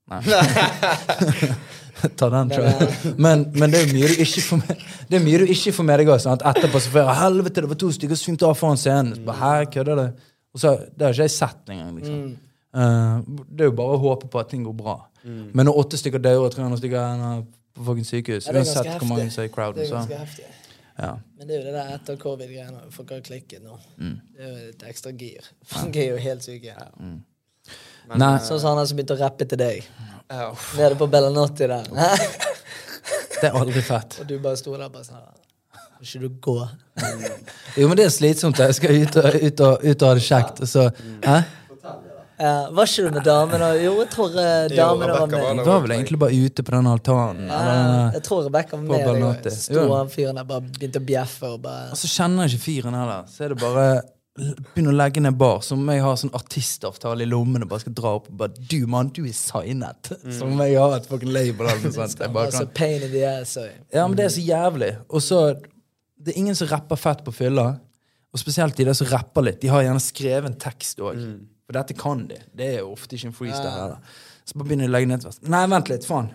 [0.07, 0.21] Nei.
[2.19, 2.87] Ta den, jeg.
[3.17, 5.85] Men, men det er mye du ikke får med Det er mye du ikke får
[5.87, 6.43] med deg sant?
[6.45, 9.15] Etterpå så får jeg Helvete, det var to stykker som svimte av foran scenen.
[9.17, 10.07] Så bare, Her kødder det?
[10.53, 11.95] Og så, Det har ikke jeg sett engang.
[11.97, 12.19] liksom.
[12.23, 12.35] Mm.
[12.77, 14.97] Uh, det er jo bare å håpe på at ting går bra.
[15.27, 17.41] Men når åtte stykker dør og 300 stykker er
[17.77, 19.89] på fucking sykehus, Ja, det er uansett hvor mange som er i Det crowden, er
[19.89, 20.45] så ganske heftig.
[20.99, 21.09] ja.
[21.37, 22.85] Men det er jo det der etter covid-greiene.
[22.95, 23.75] Folk har klikket nå.
[23.97, 24.13] Mm.
[24.37, 25.49] Det er jo et ekstra gir.
[25.73, 26.73] Folk er jo helt syke.
[28.07, 28.33] Men, Nei.
[28.37, 29.83] eh, Sånn som han som begynte å rappe til deg.
[30.31, 30.51] ja.
[30.77, 31.87] Nede på Bellanotti der.
[33.41, 34.17] Det er aldri fett.
[34.21, 35.21] Og du bare sto der bare sånn
[35.99, 36.55] Vil ikke du gå?
[37.77, 38.57] Jo, men det er slitsomt.
[38.59, 40.61] Jeg skal ut og, ut og, ut og ha det kjekt.
[40.65, 40.87] Og så,
[41.25, 41.37] hæ?
[42.37, 43.69] Ja, var ikke du med damene?
[43.81, 45.61] Jo, jeg tror uh, damene var med.
[45.63, 47.47] Du var vel egentlig bare ute på den altanen.
[47.49, 49.47] Ja, Eller, jeg tror Rebekka var med.
[49.57, 52.65] sto han fyren der bare begynte å bjeffe og bare og så kjenner jeg ikke
[52.67, 53.25] fyren heller.
[53.33, 53.87] Så er det bare
[54.37, 55.61] begynne å legge ned bar.
[55.65, 58.67] Som om jeg har sånn artistavtale i lommen og bare skal dra opp og bare
[58.69, 60.11] Du, mann, du er signet.
[60.37, 62.21] Som om jeg har et fucking label eller noe sånt.
[62.21, 62.69] Jeg bare kan.
[62.77, 63.57] pain in the ass.
[63.93, 64.93] Ja, men det er så jævlig.
[65.09, 65.41] Og så
[66.17, 67.67] Det er ingen som rapper fett på fylla.
[68.33, 69.61] Og spesielt de der som rapper litt.
[69.61, 71.19] De har gjerne skrevet en tekst òg.
[71.67, 72.39] For dette kan de.
[72.55, 73.85] Det er jo ofte ikke en freestyle.
[73.93, 74.35] Ja.
[74.47, 75.39] Så bare begynner de å legge ned vers.
[75.43, 76.05] Nei, vent litt.
[76.07, 76.29] Faen.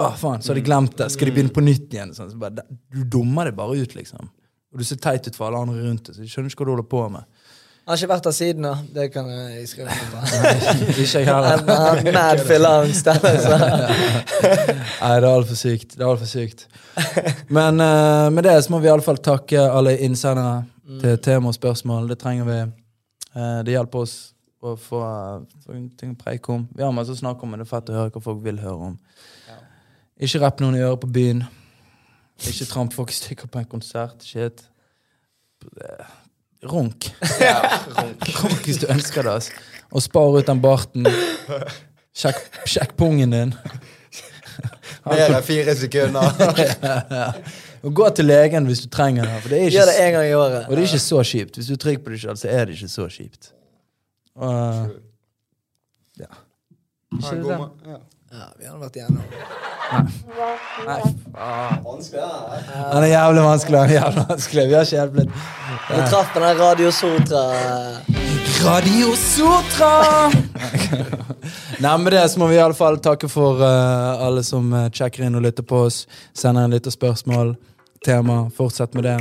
[0.00, 1.10] Å, faen, Så har de glemt det.
[1.12, 2.14] Skal de begynne på nytt igjen?
[2.16, 2.30] Sånn.
[2.32, 4.30] Så bare, du dummer det bare ut, liksom.
[4.70, 6.68] Og du ser teit ut for alle andre rundt deg, så jeg skjønner ikke hva
[6.68, 7.46] du holder på med.
[7.80, 8.72] Han har ikke vært der siden, da.
[8.94, 10.90] Det kan jeg skrive under på.
[11.02, 12.02] ikke jeg heller.
[12.18, 13.08] mad fylleangst.
[13.10, 13.56] Altså.
[15.00, 15.96] Nei, det er altfor sykt.
[15.96, 16.66] Det er alt for sykt.
[17.48, 20.60] Men uh, med det så må vi iallfall takke alle innsendere
[21.00, 22.06] til tema og spørsmål.
[22.12, 22.60] Det trenger vi.
[23.34, 24.16] Uh, det hjelper oss
[24.62, 25.00] å få,
[25.64, 26.68] få ting å preike om.
[26.76, 28.60] Vi har masse å snakke om, men det er fett å høre hva folk vil
[28.62, 28.98] høre om.
[30.20, 31.42] Ikke rapp noen i øret på byen.
[32.48, 34.22] Ikke tramp folk i stykker på en konsert.
[34.24, 34.62] Shit.
[35.80, 36.06] Eh,
[36.70, 37.10] Runk.
[38.40, 39.32] Runk hvis du ønsker det.
[39.40, 39.52] altså.
[39.90, 41.06] Og spar ut den barten.
[42.16, 43.54] Sjekk, sjekk pungen din.
[45.08, 46.28] Mer enn fire sekunder.
[47.86, 49.38] Og gå til legen hvis du trenger det.
[49.40, 50.64] For det er ikke, Gjør det en gang i året.
[50.66, 51.56] og det er ikke så kjipt.
[51.56, 53.52] Hvis du er trygg på deg selv, så er det ikke så kjipt.
[54.36, 54.90] Og,
[56.20, 56.28] ja.
[57.16, 57.56] Ikke det
[57.88, 58.00] det?
[58.30, 58.38] Ja.
[58.38, 59.22] Ja, vi har vært igjennom.
[60.86, 61.00] Nei,
[61.34, 63.78] Han er jævlig vanskelig.
[63.80, 64.66] Han er jævlig vanskelig.
[64.68, 65.32] Vi har ikke hjulpet litt.
[65.88, 67.42] Vi traff på den Radio Sotra.
[68.60, 69.90] Radio Sotra!
[71.80, 74.86] Nei, med det så må vi i alle fall takke for uh, alle som uh,
[74.94, 76.04] sjekker inn og lytter på oss.
[76.36, 77.56] Sender inn liten spørsmål,
[78.06, 78.44] tema.
[78.54, 79.16] Fortsett med det.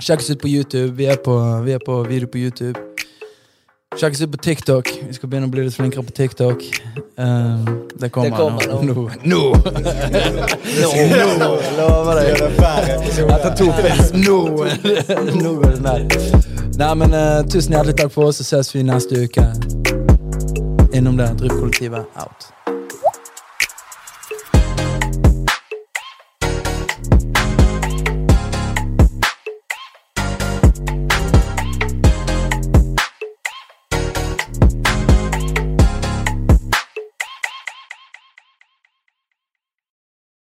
[0.00, 0.96] Sjekk oss ut på YouTube.
[0.98, 2.93] Vi er på, vi er på video på YouTube.
[3.96, 4.88] Sjekk oss ut på TikTok.
[5.06, 6.64] Vi skal begynne å bli litt flinkere på TikTok.
[7.14, 9.10] Um, det kommer, Det kommer nå.
[9.22, 9.42] Nå!
[10.82, 11.50] Nå!
[11.78, 12.42] Lover deg.
[13.36, 14.10] Etter to pils.
[14.18, 14.38] Nå!
[15.44, 16.18] Nå går det ned.
[16.74, 19.46] Nei, men uh, tusen hjertelig takk for oss, så ses vi neste uke.
[20.90, 21.30] Innom det.
[21.38, 22.50] Drivkollektivet out.